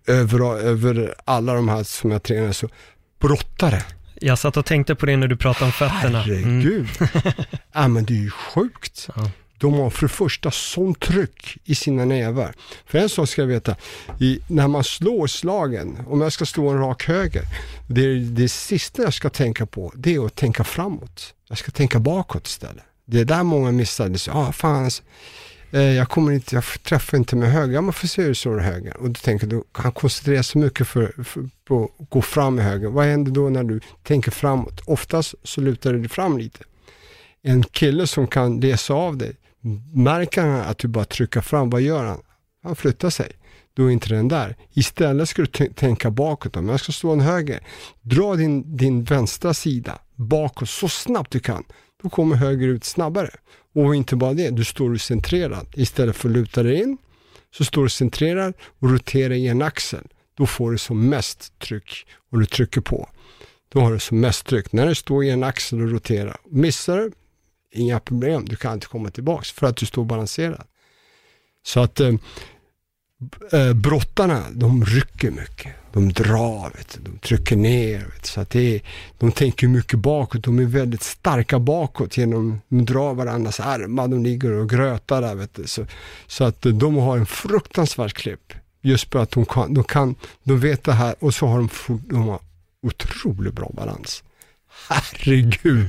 [0.06, 2.68] över, över alla de här som jag tränar, så
[3.18, 3.82] brottare.
[4.22, 6.24] Jag satt och tänkte på det när du pratade om fötterna.
[6.24, 6.42] Mm.
[6.42, 6.88] Herregud.
[7.72, 9.08] ja men det är ju sjukt.
[9.16, 9.30] Ja.
[9.58, 12.54] De har för det första sån tryck i sina nävar.
[12.86, 13.76] För en sak ska jag veta,
[14.18, 17.42] i, när man slår slagen, om jag ska slå en rak höger,
[17.88, 21.34] det, det sista jag ska tänka på, det är att tänka framåt.
[21.48, 22.84] Jag ska tänka bakåt istället.
[23.04, 24.08] Det är där många missar.
[24.08, 24.90] Det så, ah, fan, eh,
[25.70, 27.74] Eh, jag kommer inte, jag träffar inte med höger.
[27.74, 28.96] Ja, man får se hur du slår höger.
[28.96, 32.64] Och du tänker, du kan koncentrera sig mycket för, för, på att gå fram med
[32.64, 32.88] höger.
[32.88, 34.80] Vad händer då när du tänker framåt?
[34.86, 36.64] Oftast så lutar du dig fram lite.
[37.42, 39.36] En kille som kan läsa av dig,
[39.94, 42.20] märker han att du bara trycker fram, vad gör han?
[42.62, 43.32] Han flyttar sig.
[43.74, 44.56] Då är inte den där.
[44.72, 46.56] Istället ska du tänka bakåt.
[46.56, 47.60] Om jag ska slå en höger,
[48.00, 51.64] dra din, din vänstra sida bakåt så snabbt du kan.
[52.02, 53.30] Då kommer höger ut snabbare.
[53.74, 55.66] Och inte bara det, du står centrerad.
[55.74, 56.98] Istället för att luta dig in,
[57.54, 60.06] så står du centrerad och roterar i en axel.
[60.34, 63.08] Då får du som mest tryck och du trycker på.
[63.72, 64.72] Då har du som mest tryck.
[64.72, 66.36] När du står i en axel och roterar.
[66.50, 67.12] Missar du,
[67.72, 70.66] inga problem, du kan inte komma tillbaks för att du står balanserad.
[71.62, 72.14] Så att eh,
[73.52, 75.79] eh, brottarna, de rycker mycket.
[75.92, 77.98] De drar, vet du, de trycker ner.
[77.98, 78.82] Vet du, så att det är,
[79.18, 84.24] de tänker mycket bakåt, de är väldigt starka bakåt genom, de drar varandras armar, de
[84.24, 85.34] ligger och grötar där.
[85.34, 85.66] Vet du.
[85.66, 85.86] Så,
[86.26, 88.52] så att de har en fruktansvärd klipp.
[88.82, 91.68] Just för att de kan, de kan, de vet det här och så har de,
[92.08, 92.40] de har
[92.82, 94.22] otroligt bra balans.
[94.88, 95.88] Herregud!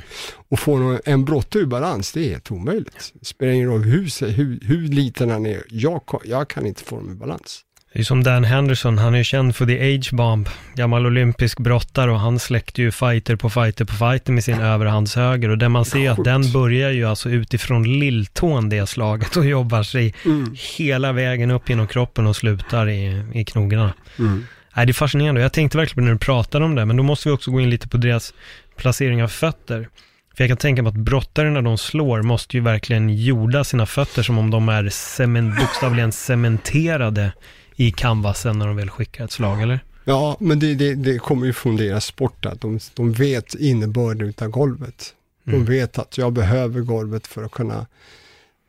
[0.49, 3.14] Och få en brottare ur balans, det är helt omöjligt.
[3.14, 6.95] Det spelar ingen roll hur, hur, hur liten han är, jag, jag kan inte få
[6.95, 7.66] dem i balans.
[7.94, 11.60] Det är som Dan Henderson, han är ju känd för the age bomb, gammal olympisk
[11.60, 15.70] brottare och han släckte ju fighter på fighter på fighter med sin överhandshöger och där
[15.70, 20.56] man ser att den börjar ju alltså utifrån lilltån det slaget och jobbar sig mm.
[20.78, 23.94] hela vägen upp genom kroppen och slutar i, i knogarna.
[24.20, 24.46] Mm.
[24.76, 25.42] Nej, det är fascinerande.
[25.42, 27.70] Jag tänkte verkligen när du pratade om det, men då måste vi också gå in
[27.70, 28.34] lite på deras
[28.78, 29.88] placering av fötter.
[30.36, 33.86] För jag kan tänka mig att brottare när de slår måste ju verkligen jorda sina
[33.86, 37.32] fötter som om de är cement, bokstavligen cementerade
[37.76, 39.80] i canvasen när de väl skickar ett slag, eller?
[40.04, 44.34] Ja, men det, det, det kommer ju från deras sport, att de, de vet innebörden
[44.42, 45.14] av golvet.
[45.44, 45.66] De mm.
[45.66, 47.88] vet att jag behöver golvet för att kunna,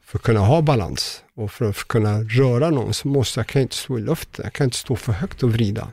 [0.04, 3.62] för att kunna ha balans och för att kunna röra någon så måste jag, kan
[3.62, 5.88] inte stå i luften, jag kan inte stå för högt och vrida.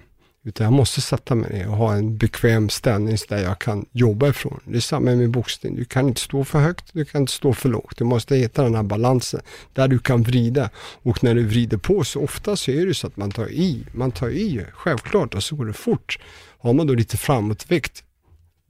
[0.50, 4.28] Utan jag måste sätta mig ner och ha en bekväm ställning där jag kan jobba
[4.28, 4.60] ifrån.
[4.66, 5.76] Det är samma med boxning.
[5.76, 7.98] Du kan inte stå för högt, du kan inte stå för lågt.
[7.98, 9.42] Du måste hitta den här balansen
[9.74, 10.70] där du kan vrida.
[11.04, 13.86] Och när du vrider på så ofta så är det så att man tar i.
[13.94, 16.20] Man tar i, självklart, och så går det fort.
[16.60, 18.04] Har man då lite framåtvikt,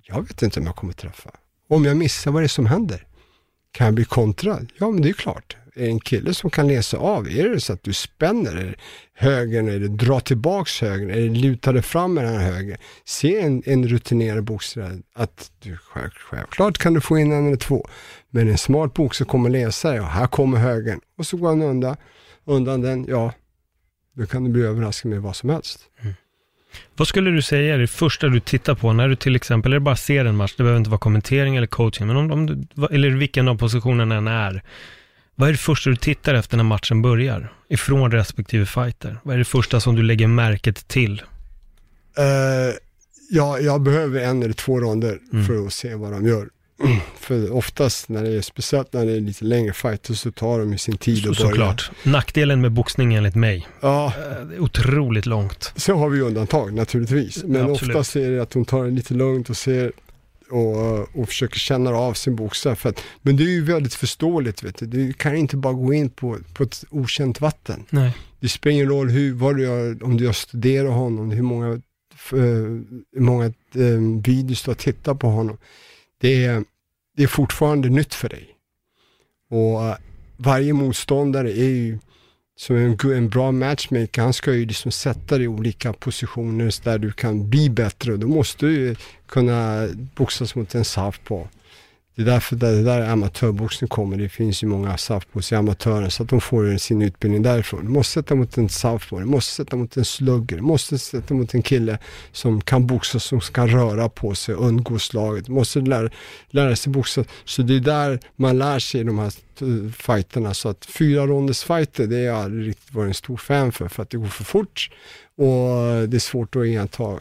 [0.02, 1.30] jag vet inte om jag kommer träffa.
[1.70, 3.08] Om jag missar, vad är det som händer?
[3.72, 4.72] Kan jag bli kontrad?
[4.78, 7.84] Ja, men det är klart en kille som kan läsa av, är det så att
[7.84, 8.76] du spänner
[9.14, 12.78] högern eller drar tillbaks högern eller lutar dig fram med den här högern.
[13.06, 17.88] Se en, en rutinerad boxare att du, självklart kan du få in en eller två,
[18.30, 21.62] men en smart boxare kommer läsa det och här kommer högern och så går han
[21.62, 21.96] undan,
[22.46, 23.34] undan den, ja,
[24.14, 25.80] då kan du bli överraskad med vad som helst.
[26.02, 26.14] Mm.
[26.96, 29.80] Vad skulle du säga är det första du tittar på när du till exempel, eller
[29.80, 32.86] bara ser en match, det behöver inte vara kommentering eller coaching, men om, om du,
[32.92, 34.64] eller vilken av positionerna än är,
[35.40, 37.54] vad är det första du tittar efter när matchen börjar?
[37.70, 39.20] Ifrån respektive fighter.
[39.24, 41.22] Vad är det första som du lägger märket till?
[42.20, 42.76] Uh,
[43.30, 45.46] ja, jag behöver en eller två ronder mm.
[45.46, 46.50] för att se vad de gör.
[47.20, 50.72] för oftast när det är, speciellt när det är lite längre fighter så tar de
[50.72, 51.50] ju sin tid så, att börja.
[51.50, 51.92] Såklart.
[52.04, 53.68] Nackdelen med boxning enligt mig.
[53.82, 54.14] Ja.
[54.18, 55.74] Uh, det är otroligt långt.
[55.76, 57.44] Så har vi undantag naturligtvis.
[57.44, 59.92] Men ja, oftast är det att de tar det lite lugnt och ser
[60.52, 62.76] och, och försöker känna av sin bokstav.
[62.76, 64.86] För att, men det är ju väldigt förståeligt, vet du.
[64.86, 67.86] du kan inte bara gå in på, på ett okänt vatten.
[67.90, 68.18] Nej.
[68.40, 71.68] Det spelar ingen roll hur, vad du gör, om du har studerat honom, hur många,
[71.68, 71.82] uh,
[72.32, 73.46] hur många
[73.76, 75.58] uh, videos du har tittat på honom.
[76.22, 76.64] Det är,
[77.18, 78.48] det är fortfarande nytt för dig.
[79.50, 79.96] Och uh,
[80.38, 82.00] varje motståndare är ju
[82.60, 86.98] som en, en bra matchmaker, han ska ju liksom sätta dig i olika positioner där
[86.98, 88.96] du kan bli bättre och då måste du
[89.28, 91.50] kunna boxas mot en southpaw.
[92.20, 94.18] Det är därför det där amatörboxning kommer.
[94.18, 97.86] Det finns ju många southpaws i amatören så att de får sin utbildning därifrån.
[97.86, 101.34] Du måste sätta mot en southpaw, du måste sätta mot en slugger, du måste sätta
[101.34, 101.98] mot en kille
[102.32, 105.46] som kan boxa, som ska röra på sig, undgå slaget.
[105.46, 106.10] Du måste lära,
[106.50, 107.26] lära sig boxa.
[107.46, 110.54] Så det är där man lär sig de här eh, fighterna.
[110.54, 113.88] Så att fyra ronders fighter, det har jag aldrig riktigt varit en stor fan för,
[113.88, 114.90] för att det går för fort
[115.36, 117.20] och det är svårt att iaktta eh,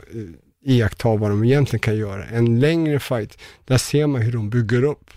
[0.69, 2.25] iaktta vad de egentligen kan göra.
[2.25, 5.11] En längre fight, där ser man hur de bygger upp.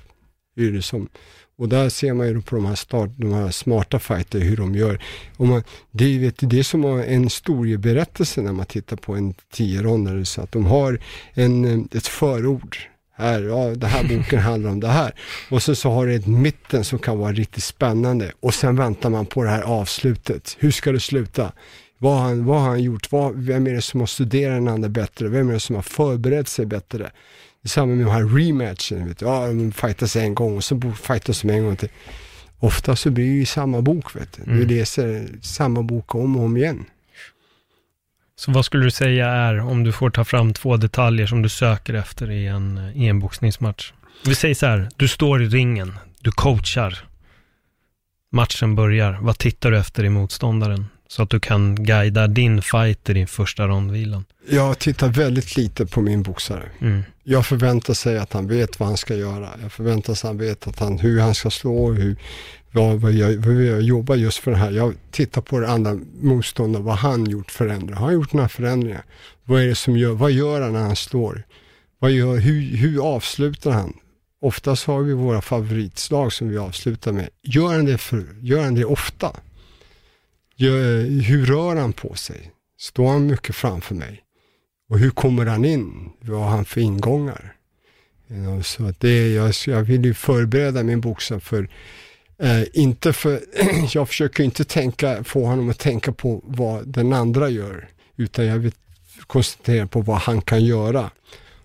[0.56, 1.10] Hur det som,
[1.58, 4.76] och där ser man ju på de här, start, de här smarta fighter hur de
[4.76, 5.04] gör.
[5.38, 10.26] Och man, det, vet, det är som en historieberättelse när man tittar på en tio
[10.26, 11.00] så att de har
[11.34, 12.78] en, eh, ett förord.
[13.14, 15.16] Här, ja, den här boken handlar om det här.
[15.50, 18.32] Och så, så har det ett mitten som kan vara riktigt spännande.
[18.40, 20.56] Och sen väntar man på det här avslutet.
[20.60, 21.52] Hur ska det sluta?
[22.02, 23.12] Vad har han, vad har han gjort?
[23.12, 25.28] Vad, vem är det som har studerat den andra bättre?
[25.28, 27.12] Vem är det som har förberett sig bättre?
[27.62, 29.26] I samband med de här rematchen, vet du.
[29.26, 31.90] ja, de fightas en gång och så fightas de en gång till.
[32.60, 34.44] Ofta så blir det ju samma bok, vet du.
[34.44, 34.60] Mm.
[34.60, 36.86] Du läser samma bok om och om igen.
[38.36, 41.50] Så vad skulle du säga är, om du får ta fram två detaljer som du
[41.50, 43.94] söker efter i en, i en boxningsmatch?
[44.26, 47.06] Vi säger så här, du står i ringen, du coachar,
[48.32, 50.86] matchen börjar, vad tittar du efter i motståndaren?
[51.12, 54.26] Så att du kan guida din fighter i första rondvilan.
[54.50, 56.70] Jag tittar väldigt lite på min boxare.
[56.82, 57.04] Mm.
[57.24, 59.50] Jag förväntar sig att han vet vad han ska göra.
[59.62, 62.16] Jag förväntar sig att han vet att han, hur han ska slå, hur,
[62.72, 64.72] vad, vad, jag, vad jag jobbar just för det här.
[64.72, 67.96] Jag tittar på det andra motståndaren, vad han gjort förändringar.
[67.96, 69.04] Har han gjort några förändringar?
[69.44, 71.44] Vad är det som gör, vad gör han när han slår?
[72.00, 73.94] Vad gör, hur, hur avslutar han?
[74.42, 77.30] Oftast har vi våra favoritslag som vi avslutar med.
[77.44, 79.32] Gör han det, för, gör han det ofta?
[80.62, 82.52] Hur rör han på sig?
[82.80, 84.24] Står han mycket framför mig?
[84.90, 86.10] Och hur kommer han in?
[86.22, 87.56] Vad har han för ingångar?
[88.30, 91.70] You know, så det, jag, jag vill ju förbereda min boxare för,
[92.40, 93.42] eh, inte för,
[93.94, 98.58] jag försöker inte tänka, få honom att tänka på vad den andra gör, utan jag
[98.58, 98.72] vill
[99.28, 101.10] koncentrera på vad han kan göra.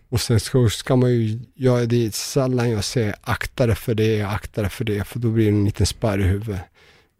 [0.08, 4.22] Och sen ska, ska man ju ja, det sällan jag säger akta dig för det,
[4.22, 6.60] akta dig för det, för då blir det en liten spärr i huvudet.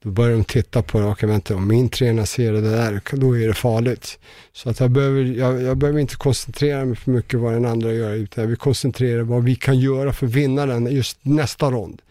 [0.07, 3.39] Då börjar de titta på det, okej vänta, om min tränare ser det där, då
[3.39, 4.19] är det farligt.
[4.53, 7.93] Så att jag behöver, jag, jag behöver inte koncentrera mig för mycket vad den andra
[7.93, 11.71] gör, utan jag vill koncentrera vad vi kan göra för att vinna den just nästa
[11.71, 12.03] rond.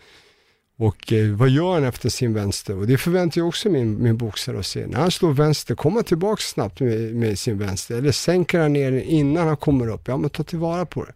[0.78, 2.78] Och eh, vad gör han efter sin vänster?
[2.78, 4.88] Och det förväntar jag också min, min boxare att se.
[4.88, 7.98] När han slår vänster, kommer han tillbaka snabbt med, med, sin vänster?
[7.98, 10.08] Eller sänker han ner den innan han kommer upp?
[10.08, 11.14] Ja, men ta tillvara på det.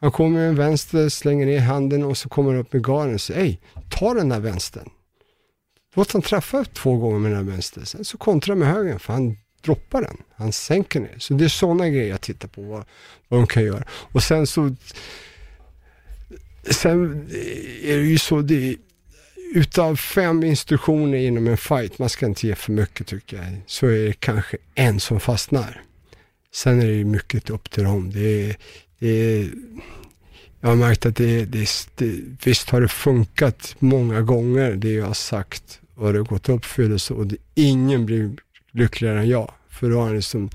[0.00, 3.14] Han kommer med en vänster, slänger ner handen och så kommer han upp med garden
[3.14, 4.90] och säger, hej, ta den där vänstern.
[5.94, 7.84] Låt han träffa två gånger med den här vänster.
[7.84, 10.16] Sen så kontrar med högern för han droppar den.
[10.34, 11.16] Han sänker ner.
[11.18, 12.84] Så det är sådana grejer jag tittar på vad,
[13.28, 13.84] vad de kan göra.
[13.88, 14.76] Och sen så
[16.70, 17.28] Sen
[17.82, 18.76] är det ju så, det,
[19.54, 23.86] utav fem instruktioner inom en fight, man ska inte ge för mycket tycker jag, så
[23.86, 25.82] är det kanske en som fastnar.
[26.54, 28.10] Sen är det ju mycket upp till dem.
[28.10, 28.56] Det är,
[28.98, 29.50] det är,
[30.60, 35.06] jag har märkt att det, det, det, visst har det funkat många gånger, det jag
[35.06, 38.30] har sagt, och det har gått uppfyllelse och det, ingen blir
[38.72, 39.52] lyckligare än jag.
[39.68, 40.50] För då har han liksom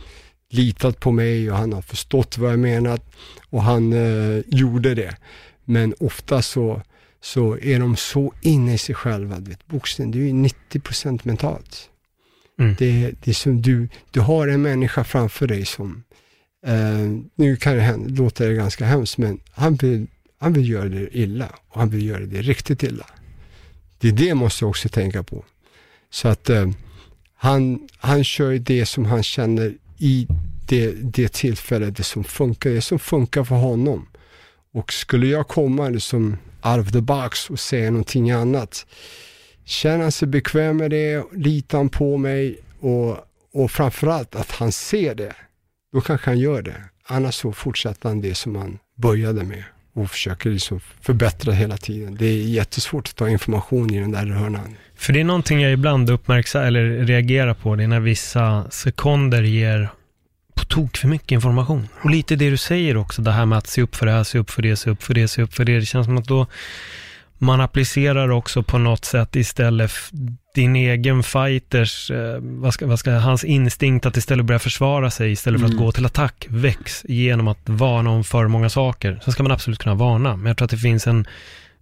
[0.49, 3.05] litat på mig och han har förstått vad jag menat
[3.49, 5.15] och han eh, gjorde det.
[5.65, 6.81] Men ofta så,
[7.21, 9.39] så är de så inne i sig själva.
[9.39, 11.89] Du vet, boxning, det är ju 90% mentalt.
[12.59, 12.75] Mm.
[12.79, 16.03] Det, det är som du, du har en människa framför dig som,
[16.65, 20.07] eh, nu kan det hända, låter det ganska hemskt, men han vill,
[20.39, 23.05] han vill göra det illa och han vill göra det riktigt illa.
[23.99, 25.45] Det är det måste jag också tänka på.
[26.09, 26.69] Så att eh,
[27.35, 30.27] han, han kör det som han känner i
[30.67, 34.07] det, det tillfället, det som funkar, det som funkar för honom.
[34.73, 38.85] Och skulle jag komma liksom out of the box och säga någonting annat,
[39.65, 43.17] känna sig bekväm med det, litar han på mig och,
[43.53, 45.35] och framförallt att han ser det,
[45.93, 46.83] då kanske han gör det.
[47.03, 49.63] Annars så fortsätter han det som han började med
[49.97, 52.15] och försöker liksom förbättra hela tiden.
[52.19, 54.75] Det är jättesvårt att ta information i den där hörnan.
[54.95, 59.43] För det är någonting jag ibland uppmärksammar eller reagerar på, det är när vissa sekunder
[59.43, 59.89] ger
[60.53, 61.87] på tok för mycket information.
[62.01, 64.23] Och lite det du säger också, det här med att se upp för det här,
[64.23, 65.79] se upp för det, se upp för det, se upp för det.
[65.79, 66.47] Det känns som att då
[67.37, 69.91] man applicerar också på något sätt istället
[70.55, 75.31] din egen fighters, eh, vad ska, vad ska, hans instinkt att istället börja försvara sig
[75.31, 75.77] istället för mm.
[75.77, 79.19] att gå till attack väcks genom att varna om för många saker.
[79.23, 81.27] Sen ska man absolut kunna varna, men jag tror att det finns en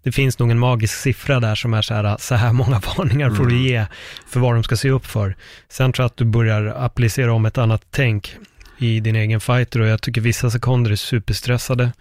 [0.03, 3.29] det finns nog en magisk siffra där som är så här, så här många varningar
[3.29, 3.63] får du mm.
[3.65, 3.85] ge
[4.27, 5.35] för vad de ska se upp för.
[5.69, 8.37] Sen tror jag att du börjar applicera om ett annat tänk
[8.77, 11.91] i din egen fighter och jag tycker vissa sekunder är superstressade.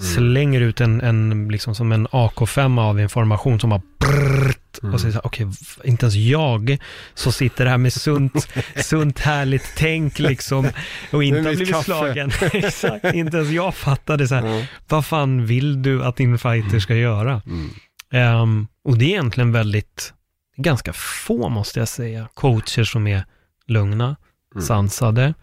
[0.00, 0.12] Mm.
[0.12, 4.94] Slänger ut en, en, liksom som en AK5 av information som bara brrrt, mm.
[4.94, 6.78] och så säger okej, okay, inte ens jag
[7.14, 10.68] så sitter här med sunt, sunt härligt tänk liksom
[11.10, 11.84] och inte har blivit kaffe.
[11.84, 12.30] slagen.
[12.52, 14.64] Exakt, inte ens jag fattade så här, mm.
[14.88, 17.42] vad fan vill du att din fighter ska göra?
[18.12, 20.12] Um, och det är egentligen väldigt,
[20.56, 23.24] ganska få måste jag säga, coacher som är
[23.66, 24.16] lugna,
[24.54, 24.66] mm.
[24.66, 25.34] sansade,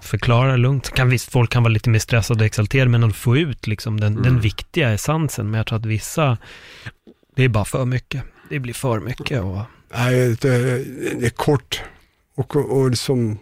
[0.00, 0.90] förklara lugnt.
[0.90, 4.00] Kan, visst, folk kan vara lite mer stressade och exalterade, men att få ut liksom
[4.00, 4.22] den, mm.
[4.22, 5.50] den viktiga essensen.
[5.50, 6.38] Men jag tror att vissa,
[7.36, 8.22] det är bara för mycket.
[8.48, 9.42] Det blir för mycket.
[9.42, 9.60] Och...
[9.94, 10.84] Nej, det,
[11.20, 11.82] det är kort
[12.38, 13.38] och, och, liksom,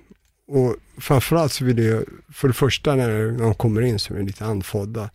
[0.48, 4.26] och framförallt så vill jag, för det första när de kommer in så är de
[4.26, 5.11] lite andfådda,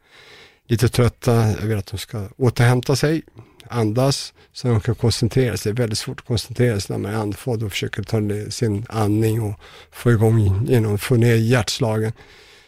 [0.67, 3.21] lite trötta, jag vill att de ska återhämta sig,
[3.69, 5.73] andas så de kan koncentrera sig.
[5.73, 8.85] Det är väldigt svårt att koncentrera sig när man är andfådd och försöker ta sin
[8.89, 9.59] andning och
[9.91, 12.13] få igång, genom, få ner hjärtslagen.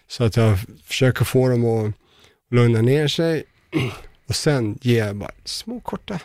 [0.07, 1.93] Så att jag försöker få dem att
[2.51, 3.43] lugna ner sig
[4.27, 6.19] och sen ger jag bara små korta.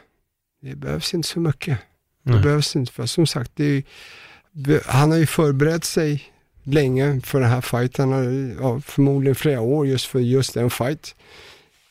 [0.62, 1.78] Det behövs inte så mycket.
[2.22, 2.42] Det Nej.
[2.42, 3.82] behövs inte, för som sagt, är,
[4.86, 6.32] han har ju förberett sig
[6.62, 8.10] länge för den här fighten,
[8.60, 11.14] ja, förmodligen flera år just för just den fight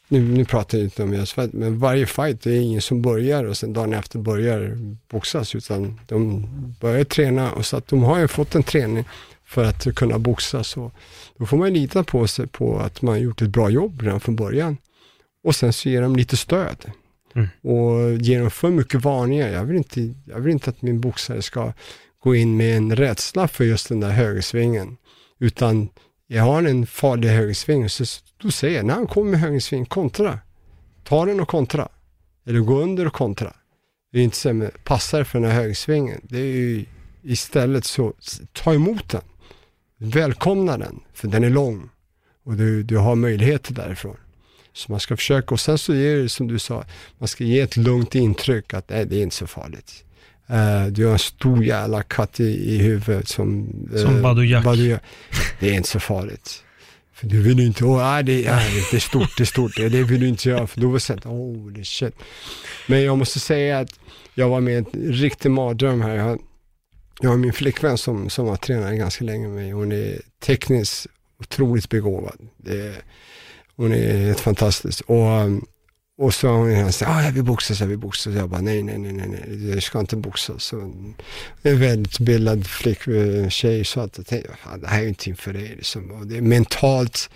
[0.07, 3.01] nu, nu pratar jag inte om just fight, men varje fight, det är ingen som
[3.01, 4.77] börjar och sen dagen efter börjar
[5.09, 6.47] boxas, utan de
[6.79, 9.05] börjar träna och så att de har ju fått en träning
[9.45, 10.77] för att kunna boxas.
[10.77, 10.93] Och
[11.37, 14.35] då får man lita på sig på att man gjort ett bra jobb redan från
[14.35, 14.77] början.
[15.43, 16.91] Och sen så ger de lite stöd.
[17.35, 17.47] Mm.
[17.61, 19.49] Och ger dem för mycket varningar.
[19.49, 21.73] Jag vill, inte, jag vill inte att min boxare ska
[22.23, 24.97] gå in med en rädsla för just den där högersvingen.
[25.39, 25.89] Utan
[26.27, 28.05] jag har en farlig högersving, så
[28.37, 30.39] då säger jag, när han kommer med högersving, kontra.
[31.03, 31.87] Ta den och kontra.
[32.45, 33.53] Eller gå under och kontra.
[34.11, 36.21] Det är inte så, men passar för den här högsvingen.
[36.23, 36.85] Det är ju
[37.23, 38.13] istället så,
[38.53, 39.21] ta emot den.
[39.97, 41.89] Välkomna den, för den är lång.
[42.43, 44.17] Och du, du har möjligheter därifrån.
[44.73, 46.83] Så man ska försöka, och sen så är det som du sa,
[47.17, 50.03] man ska ge ett lugnt intryck att nej, det är inte så farligt.
[50.49, 53.67] Uh, du har en stor jävla katt i, i huvudet som...
[53.93, 54.97] Uh, Som Badou Badou
[55.59, 56.63] Det är inte så farligt.
[57.17, 59.75] För du vill ju inte, åh, nej, det, nej, det är stort, det är stort,
[59.75, 62.15] det, det vill du inte göra, för då var det oh, det shit.
[62.87, 63.99] Men jag måste säga att
[64.33, 66.15] jag var med i en riktig mardröm här.
[66.15, 66.39] Jag,
[67.21, 69.71] jag har min flickvän som, som har tränat ganska länge med mig.
[69.71, 71.07] Hon är tekniskt
[71.39, 72.37] otroligt begåvad.
[72.57, 72.95] Det,
[73.75, 75.01] hon är helt fantastisk.
[75.09, 75.65] Och, um,
[76.17, 78.33] och så har hon sagt, ah, jag vill boxas, jag vill boxas.
[78.33, 80.63] Jag bara, nej, nej, nej, nej, nej, jag ska inte boxas.
[80.63, 80.79] Så
[81.61, 85.73] en väldigt bildad flick, eh, tjej sa att det här är ingenting för dig.
[85.77, 86.11] Liksom.
[86.11, 87.29] Och det är mentalt,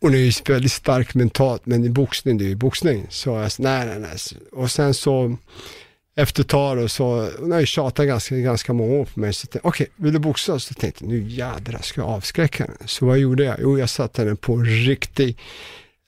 [0.00, 3.06] hon är ju väldigt stark mentalt, men i boxning, det är ju boxning.
[3.10, 4.16] Så jag sa, nej, nej, nej.
[4.52, 5.36] Och sen så
[6.16, 9.32] efter ett tag då, så, hon har ju tjatat ganska, ganska många år på mig,
[9.32, 10.64] så okej, okay, vill du boxas?
[10.64, 12.76] Så tänkte jag, nu jädrar ska jag avskräcka henne.
[12.86, 13.56] Så vad gjorde jag?
[13.60, 15.38] Jo, jag satte henne på riktig,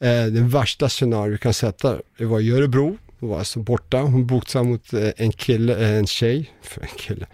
[0.04, 1.98] eh, det värsta scenario du kan sätta.
[2.18, 5.96] Det var i Örebro, hon var alltså borta, hon boxade mot eh, en kille, eh,
[5.98, 7.26] en tjej, för en kille,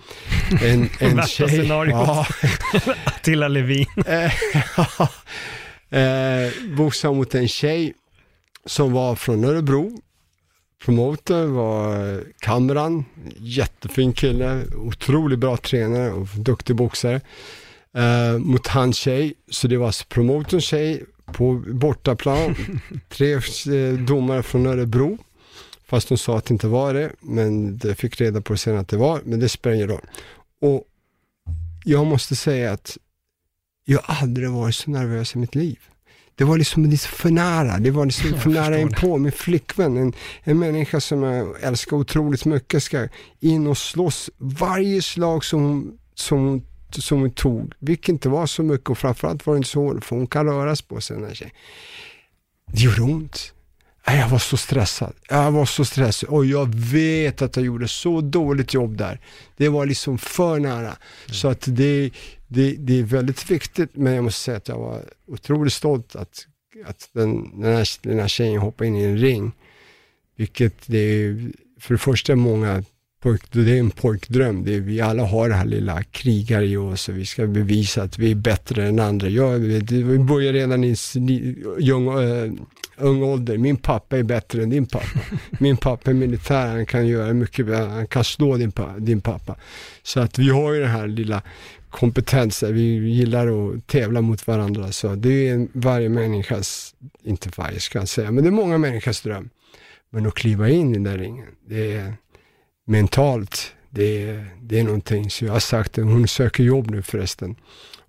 [0.62, 1.60] en, en Värsta tjej.
[1.60, 1.94] scenariot.
[2.06, 2.26] Ja,
[3.04, 3.86] Attila Levin.
[4.06, 4.32] eh,
[6.00, 7.94] eh, boxade mot en tjej
[8.66, 9.92] som var från Örebro,
[10.84, 13.04] promoter var Kamran,
[13.36, 17.20] jättefin kille, otroligt bra tränare och duktig boxare.
[17.98, 21.04] Uh, mot hans tjej, så det var alltså promotorns tjej
[21.36, 22.54] på bortaplan,
[23.08, 25.18] tre uh, domare från Örebro.
[25.86, 28.88] Fast de sa att det inte var det, men det fick reda på sen att
[28.88, 30.06] det var, men det spelar ingen roll.
[30.60, 30.84] Och
[31.84, 32.98] jag måste säga att
[33.84, 35.78] jag aldrig varit så nervös i mitt liv.
[36.34, 39.18] Det var liksom för nära, det var liksom för nära inpå.
[39.18, 40.12] Min flickvän, en,
[40.42, 43.08] en människa som jag älskar otroligt mycket, ska
[43.40, 46.62] in och slåss varje slag som, som,
[47.02, 50.04] som hon tog, vilket inte var så mycket och framförallt var det inte så hårt,
[50.04, 51.54] för hon kan röra sig på sig den här tjejen.
[52.72, 53.52] Det gjorde ont.
[54.06, 55.12] Jag var så stressad.
[55.28, 59.20] Jag var så stressad och jag vet att jag gjorde så dåligt jobb där.
[59.56, 60.78] Det var liksom för nära.
[60.78, 60.98] Mm.
[61.26, 62.10] Så att det,
[62.48, 66.46] det, det är väldigt viktigt, men jag måste säga att jag var otroligt stolt att,
[66.86, 69.52] att den, den, här, den här tjejen hoppade in i en ring.
[70.36, 72.84] Vilket det är, för det första många
[73.26, 74.64] pojk, det är en pojkdröm.
[74.64, 78.02] Det är, vi alla har det här lilla krigare i oss och vi ska bevisa
[78.02, 79.28] att vi är bättre än andra.
[79.28, 80.96] Jag, vi börjar redan i
[81.92, 82.52] ung, äh,
[82.96, 83.58] ung ålder.
[83.58, 85.20] Min pappa är bättre än din pappa.
[85.60, 89.56] Min pappa är militär, han kan göra mycket, han kan slå din, din pappa.
[90.02, 91.42] Så att vi har ju den här lilla
[91.90, 94.92] kompetenser, vi gillar att tävla mot varandra.
[94.92, 99.20] Så det är varje människas, inte varje ska jag säga, men det är många människors
[99.20, 99.50] dröm.
[100.10, 102.14] Men att kliva in i den där ringen, det är
[102.86, 105.30] mentalt, det är, det är någonting.
[105.30, 107.56] Så jag har sagt, hon söker jobb nu förresten.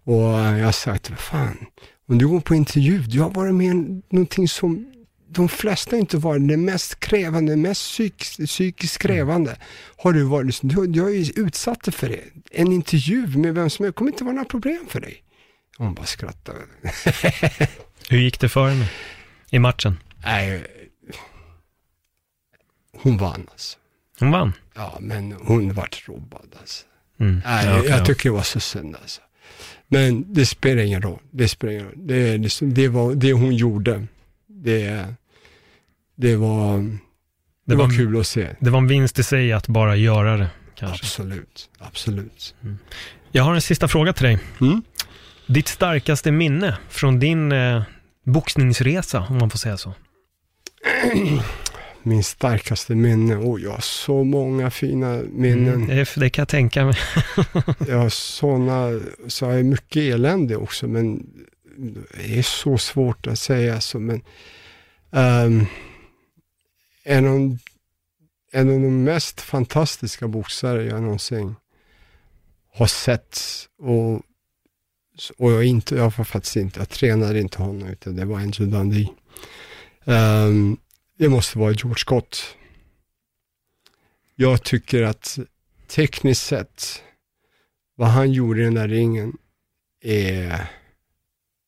[0.04, 1.66] Och jag har sagt, vad fan,
[2.10, 4.94] om du går på intervju, du har varit med någonting som
[5.30, 9.58] de flesta inte varit det mest krävande, mest psyk, psykiskt krävande.
[9.98, 12.22] Har du varit, du, du har ju utsatt dig för det.
[12.52, 15.24] En intervju med vem som helst kommer inte vara några problem för dig.
[15.78, 16.60] Hon bara skrattade.
[18.10, 18.90] Hur gick det för henne
[19.50, 20.00] i matchen?
[20.24, 20.66] Nej,
[22.98, 23.78] hon vann alltså.
[24.20, 24.54] Hon vann?
[24.76, 26.86] Ja, men hon vart robbad alltså.
[27.20, 27.42] Mm.
[27.46, 28.06] Nej, Ja, okej, jag ja.
[28.06, 29.22] tycker det var så synd alltså.
[29.88, 31.20] Men det spelar ingen roll.
[31.32, 31.94] Det spelar ingen roll.
[31.96, 34.06] Det, liksom, det var det hon gjorde.
[34.48, 35.06] Det,
[36.16, 36.98] det var, det,
[37.66, 38.50] Det var, var- kul att se.
[38.60, 41.06] Det var en vinst i sig att bara göra det, kanske.
[41.06, 42.56] Absolut, absolut.
[43.32, 44.40] Jag har en sista fråga till dig.
[44.62, 44.82] Mm.
[45.48, 47.82] Ditt starkaste minne från din eh,
[48.24, 49.94] boxningsresa, om man får säga så?
[52.08, 55.74] Min starkaste minne, oh, jag har så många fina minnen.
[55.74, 56.96] Mm, det, det kan jag tänka mig.
[57.88, 61.30] Jag har sådana, så har jag mycket elände också, men
[61.78, 64.22] det är så svårt att säga så, men
[65.12, 65.66] ehm,
[67.04, 67.58] en, av,
[68.52, 71.56] en av de mest fantastiska boxare jag någonsin
[72.74, 73.40] har sett
[73.80, 74.14] och,
[75.38, 78.78] och jag, inte, jag var faktiskt inte, jag tränade inte honom, utan det var Andrew
[78.78, 79.10] Dundee.
[80.06, 80.78] Ehm,
[81.18, 82.56] det måste vara George Scott.
[84.36, 85.40] Jag tycker att
[85.88, 87.04] tekniskt sett,
[87.96, 89.38] vad han gjorde i den där ringen
[90.02, 90.68] är,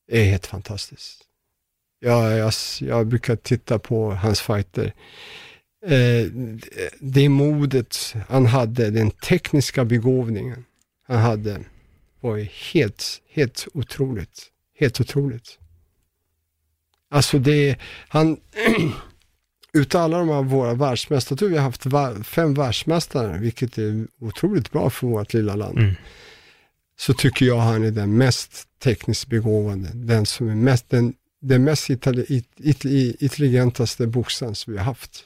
[0.08, 1.26] är helt fantastiskt.
[2.00, 4.93] Jag, jag, jag brukar titta på hans fighter.
[5.86, 6.32] Eh,
[7.00, 10.66] det modet han hade, den tekniska begåvningen
[11.04, 11.64] han hade,
[12.20, 12.38] var
[12.74, 14.52] helt, helt otroligt.
[14.80, 15.60] Helt otroligt.
[17.10, 17.78] Alltså det,
[18.08, 18.38] han,
[19.74, 24.07] utav alla de här våra världsmästare, jag tror vi har haft fem världsmästare, vilket är
[24.20, 25.78] otroligt bra för vårt lilla land.
[25.78, 25.95] Mm.
[26.99, 31.63] Så tycker jag han är den mest tekniskt begåvade, den som är mest, den, den
[31.63, 32.86] mest itali, it, it,
[33.22, 35.24] intelligentaste boxaren som vi har haft.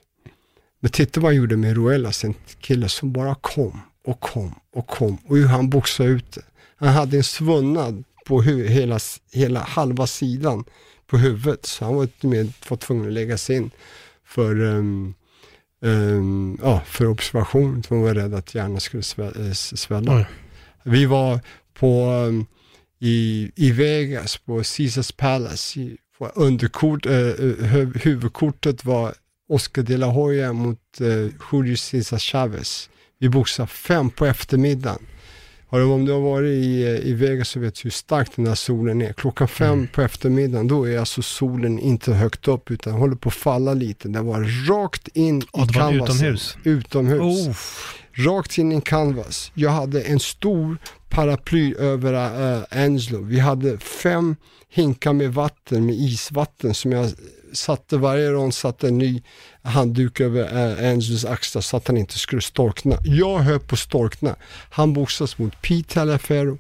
[0.79, 4.87] Men titta vad han gjorde med Ruelas, en kille som bara kom och kom och
[4.87, 6.41] kom och hur han boxade ut det.
[6.75, 8.99] Han hade en svunnad på hela,
[9.31, 10.63] hela halva sidan
[11.07, 13.71] på huvudet, så han var med, var tvungen att läggas in
[14.36, 15.13] för, um,
[15.81, 17.84] um, ja, för observation.
[17.89, 19.03] De var rädda att hjärnan skulle
[19.47, 20.17] eh, svälla.
[20.17, 20.25] Oj.
[20.84, 21.39] Vi var
[21.73, 22.45] på, um,
[22.99, 25.79] i, i Vegas på Caesars Palace.
[25.79, 29.13] I, på underkort, hu- huvudkortet var
[29.49, 32.89] Oscar de la Hoya mot eh, Julio Cesar Chavez.
[33.19, 34.99] Vi boxade fem på eftermiddagen.
[35.74, 38.45] Har du, om du har varit i, i Vegas så vet du hur stark den
[38.45, 39.13] där solen är.
[39.13, 43.36] Klockan fem på eftermiddagen, då är alltså solen inte högt upp utan håller på att
[43.36, 44.07] falla lite.
[44.07, 46.15] Den var rakt in Ja, i canvasen.
[46.15, 46.57] utomhus.
[46.63, 47.55] Utomhus Oh.
[48.26, 49.51] rakt in i canvas.
[49.53, 50.78] Jag hade en stor
[51.09, 52.13] paraply över
[52.57, 53.21] uh, Angelo.
[53.24, 54.36] Vi hade fem
[54.69, 57.09] hinkar med vatten, med isvatten som jag
[57.54, 59.24] satte varje rond, satte en ny
[59.62, 62.97] handduk över uh, Angelos axlar så att han inte skulle storkna.
[63.04, 64.36] Jag höll på att storkna.
[64.70, 66.58] Han boxas mot Pete Talaferro.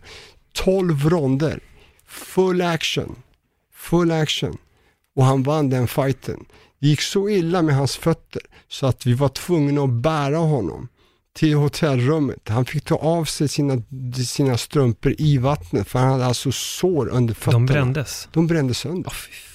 [0.53, 1.59] 12 ronder,
[2.07, 3.15] full action,
[3.73, 4.57] full action
[5.15, 6.45] och han vann den fighten.
[6.79, 10.87] Det gick så illa med hans fötter så att vi var tvungna att bära honom
[11.33, 12.49] till hotellrummet.
[12.49, 13.81] Han fick ta av sig sina,
[14.25, 17.53] sina strumpor i vattnet för han hade alltså sår under fötterna.
[17.53, 18.27] De brändes.
[18.31, 19.09] De brändes sönder.
[19.09, 19.52] Fan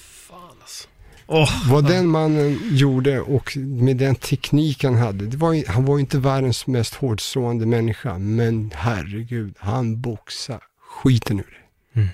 [1.31, 6.19] Åh, Vad den mannen gjorde och med den teknik han hade, var, han var inte
[6.19, 10.59] världens mest hårdslående människa, men herregud, han boxade
[10.89, 11.43] skiten ur
[11.93, 11.99] det.
[11.99, 12.09] Mm.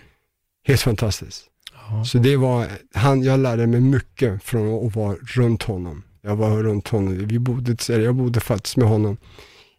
[0.68, 1.44] Helt fantastiskt.
[1.90, 2.06] Ja.
[2.06, 6.04] Så det var, han, jag lärde mig mycket från att vara runt honom.
[6.22, 9.18] Jag var runt honom, vi bodde, jag bodde faktiskt med honom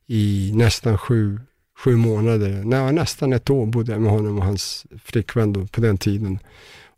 [0.06, 1.40] i nästan sju,
[1.78, 2.62] sju månader.
[2.64, 6.38] Nej, nästan ett år bodde jag med honom och hans flickvän då, på den tiden.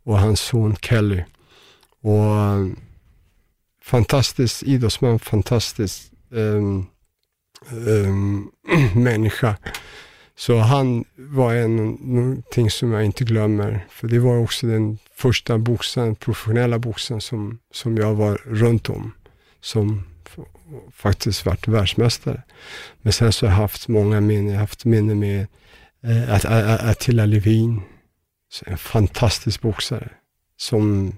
[0.03, 1.23] Och hans son Kelly.
[2.01, 2.77] Och
[3.81, 6.87] fantastisk idrottsman, fantastisk um,
[7.71, 8.51] um,
[8.95, 9.57] människa.
[10.35, 13.85] Så han var en, någonting som jag inte glömmer.
[13.89, 19.11] För det var också den första boxaren, professionella boxaren som, som jag var runt om.
[19.61, 20.03] Som
[20.91, 22.43] faktiskt varit världsmästare.
[23.01, 24.47] Men sen så har jag haft många minnen.
[24.47, 25.47] Jag har haft minnen med
[26.03, 27.81] eh, Attila Levin.
[28.49, 30.09] Så En fantastisk boxare.
[30.57, 31.13] Som,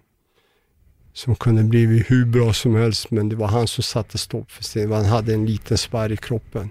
[1.14, 3.12] som kunde bli hur bra som helst.
[3.12, 4.88] Men det var han som satte stopp för sig.
[4.88, 6.70] Han hade en liten spärr i kroppen.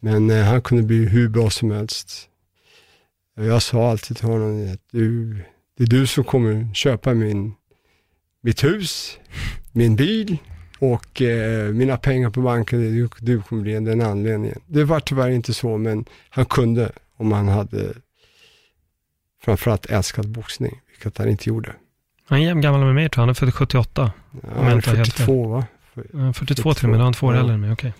[0.00, 2.28] Men eh, han kunde bli hur bra som helst.
[3.36, 5.36] Och Jag sa alltid till honom att du,
[5.76, 7.54] det är du som kommer köpa min,
[8.40, 9.18] mitt hus,
[9.72, 10.36] min bil
[10.78, 12.80] och eh, mina pengar på banken.
[12.80, 14.60] Du, du kommer bli den anledningen.
[14.66, 17.94] Det var tyvärr inte så, men han kunde om han hade
[19.42, 21.74] framförallt älskat boxning, vilket han inte gjorde.
[22.28, 23.22] Han är jämn gammal med mig tror jag.
[23.22, 24.12] Han är född 78.
[24.42, 25.64] Ja, han är inte har helt 42 va?
[26.14, 27.00] Eh, 42 till och med.
[27.00, 27.40] Han två år Ja.
[27.40, 27.72] äldre än mig.
[27.72, 27.92] Okej.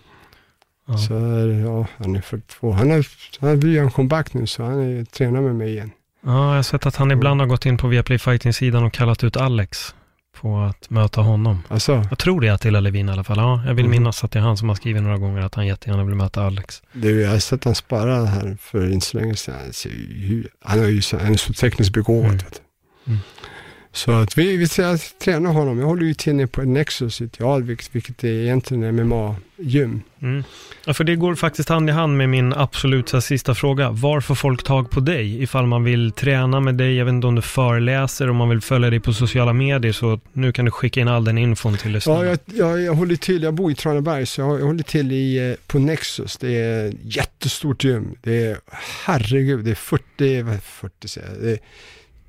[0.89, 0.99] Ja.
[0.99, 2.73] Så är ja, han är 42.
[2.73, 3.07] Han har,
[3.41, 5.91] han gjort en comeback nu, så han är, tränar med mig igen.
[6.27, 9.25] Ja, jag har sett att han ibland har gått in på Viaplay Fighting-sidan och kallat
[9.25, 9.95] ut Alex
[10.41, 11.63] på att möta honom.
[11.69, 13.39] Alltså, Jag tror det är Attila Levin i alla fall.
[13.39, 13.91] Ja, jag vill Mm.
[14.01, 16.43] minnas att det är han som har skrivit några gånger att han jättegärna vill möta
[16.47, 16.83] Alex.
[16.93, 19.55] du, jag har sett han sparra här för inte så länge sedan.
[20.65, 22.31] Han är ju så, han är så tekniskt begåvad.
[22.31, 22.39] Mm.
[23.07, 23.19] Mm.
[23.99, 24.69] Så att vi, vi
[25.19, 25.79] tränar honom.
[25.79, 30.03] Jag håller ju till nere på Nexus i Alvik, vilket är egentligen MMA-gym.
[30.23, 30.45] Mm.
[30.85, 33.91] Ja, för det går faktiskt hand i hand med min absolut sista fråga.
[33.91, 36.97] Var får folk tag på dig ifall man vill träna med dig?
[36.97, 40.21] Jag vet inte om du föreläser, om man vill följa dig på sociala medier, så
[40.33, 42.25] nu kan du skicka in all den infon till lyssnarna.
[42.25, 45.13] Ja, jag, jag, jag håller till, jag bor i Traneberg, så jag, jag håller till
[45.13, 46.37] i, eh, på Nexus.
[46.37, 48.15] Det är jättestort gym.
[48.23, 48.59] Det är,
[49.05, 51.59] herregud, det är 40, vad är 40 säger jag,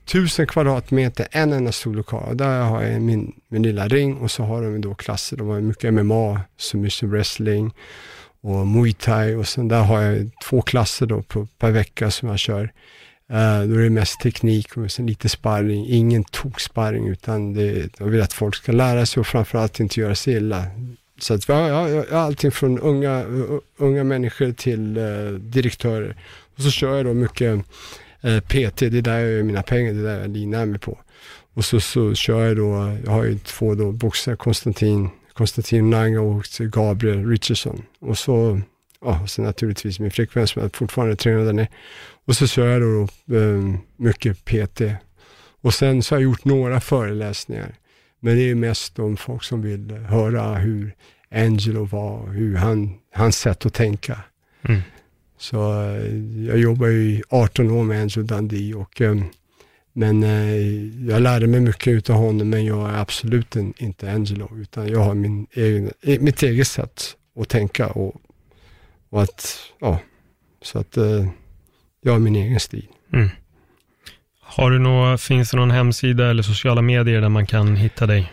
[0.10, 2.30] 1000 kvadratmeter, en enda stor lokal.
[2.30, 5.38] Och Där har jag min, min lilla ring och så har de då klasser.
[5.38, 7.74] De har mycket MMA, submission wrestling
[8.42, 12.30] och muay thai och sen där har jag två klasser då på, per vecka som
[12.30, 12.64] jag kör.
[13.32, 15.86] Uh, då är det mest teknik och sen lite sparring.
[15.88, 20.16] Ingen toksparring utan det, jag vill att folk ska lära sig och framförallt inte göra
[20.16, 20.66] sig illa.
[21.20, 23.26] Så att vi har, jag, jag, jag har allting från unga,
[23.78, 26.16] unga människor till uh, direktörer.
[26.58, 27.66] Och så kör jag då mycket
[28.22, 30.80] Eh, PT, det är där jag gör mina pengar, det är där jag linar mig
[30.80, 31.00] på.
[31.54, 36.22] Och så, så kör jag då, jag har ju två då boxare, Konstantin, Konstantin Nanga
[36.22, 37.84] och Gabriel Richardson.
[38.00, 38.62] Och så,
[39.02, 41.68] ja, och sen naturligtvis min flickvän som jag fortfarande tränar där nere.
[42.26, 43.02] Och så kör jag då
[43.38, 44.82] eh, mycket PT.
[45.62, 47.76] Och sen så har jag gjort några föreläsningar.
[48.20, 50.96] Men det är mest om folk som vill höra hur
[51.32, 54.20] Angelo var, hur han, hans sätt att tänka.
[54.62, 54.82] Mm.
[55.40, 56.18] Så eh,
[56.48, 59.16] jag jobbar ju i 18 år med Angelo Dundee och eh,
[59.94, 60.56] men eh,
[61.10, 65.14] jag lärde mig mycket av honom, men jag är absolut inte Angelo, utan jag har
[65.14, 68.16] min egen, mitt eget sätt att tänka och,
[69.10, 70.00] och att, ja,
[70.62, 70.98] så att
[72.02, 72.88] jag har min egen stil.
[73.14, 73.30] Mm.
[74.42, 78.32] Har du nå, finns det någon hemsida eller sociala medier där man kan hitta dig?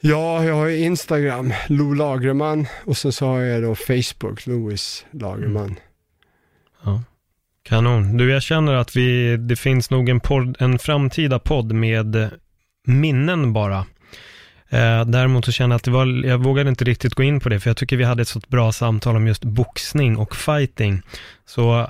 [0.00, 5.76] Ja, jag har Instagram, Lo Lagerman, och sen så har jag då Facebook, Louis Lagerman.
[6.84, 7.02] Ja.
[7.62, 8.16] Kanon.
[8.16, 12.30] Du, jag känner att vi, det finns nog en, podd, en framtida podd med
[12.86, 13.86] minnen bara.
[14.68, 17.48] Eh, däremot så känner jag att det var, jag vågade inte riktigt gå in på
[17.48, 21.02] det, för jag tycker vi hade ett så bra samtal om just boxning och fighting.
[21.46, 21.88] Så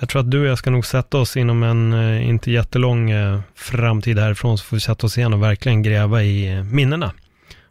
[0.00, 3.10] jag tror att du och jag ska nog sätta oss inom en eh, inte jättelång
[3.10, 7.12] eh, framtid härifrån, så får vi sätta oss igen och verkligen gräva i eh, minnena.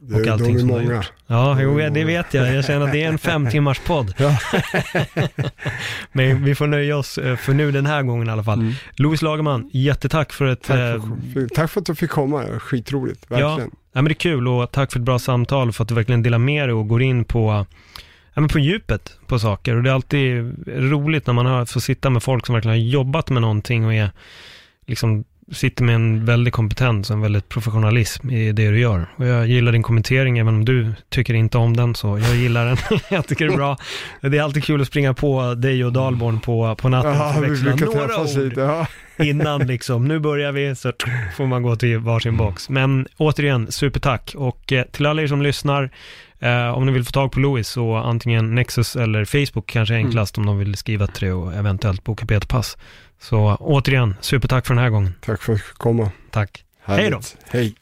[0.07, 0.95] Det, Och allting de är som många.
[0.95, 1.11] gjort.
[1.27, 2.53] Ja, jo, det vet jag.
[2.55, 4.13] Jag känner att det är en fem timmars podd.
[4.17, 4.37] Ja.
[6.11, 8.59] Men vi får nöja oss eh, för nu den här gången i alla fall.
[8.59, 8.73] Mm.
[8.95, 10.61] Louis Lagerman, jättetack för ett...
[10.63, 13.71] Tack, eh, för, för, tack för att du fick komma, det skitroligt, Ja, verkligen.
[13.93, 16.23] ja, men det är kul och tack för ett bra samtal för att du verkligen
[16.23, 17.65] delar med dig och går in på,
[18.33, 19.75] ja, men på djupet på saker.
[19.75, 22.83] Och det är alltid roligt när man har, får sitta med folk som verkligen har
[22.85, 24.09] jobbat med någonting och är,
[24.85, 29.09] liksom, sitter med en väldig kompetens och en väldigt professionalism i det du gör.
[29.15, 32.65] Och jag gillar din kommentering, även om du tycker inte om den, så jag gillar
[32.65, 32.77] den.
[33.09, 33.77] jag tycker det är bra.
[34.21, 37.49] Det är alltid kul att springa på dig och Dalborn på, på natten Ja, vi
[37.49, 38.61] växla några ord lite.
[38.61, 38.87] Ja.
[39.17, 40.91] innan liksom, nu börjar vi, så
[41.37, 42.69] får man gå till varsin box.
[42.69, 44.33] Men återigen, supertack.
[44.37, 45.89] Och eh, till alla er som lyssnar,
[46.39, 49.97] eh, om ni vill få tag på Louis, så antingen Nexus eller Facebook kanske är
[49.97, 52.77] enklast om de vill skriva till det och eventuellt boka Peterpass.
[53.29, 55.13] Så återigen, supertack för den här gången.
[55.21, 56.11] Tack för att du komma.
[56.31, 56.65] Tack.
[56.83, 57.19] Hej då.
[57.45, 57.75] Hej.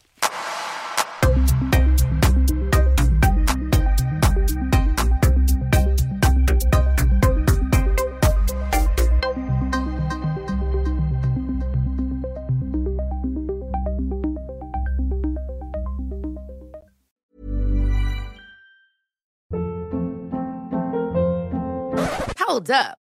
[22.48, 23.03] Hold up.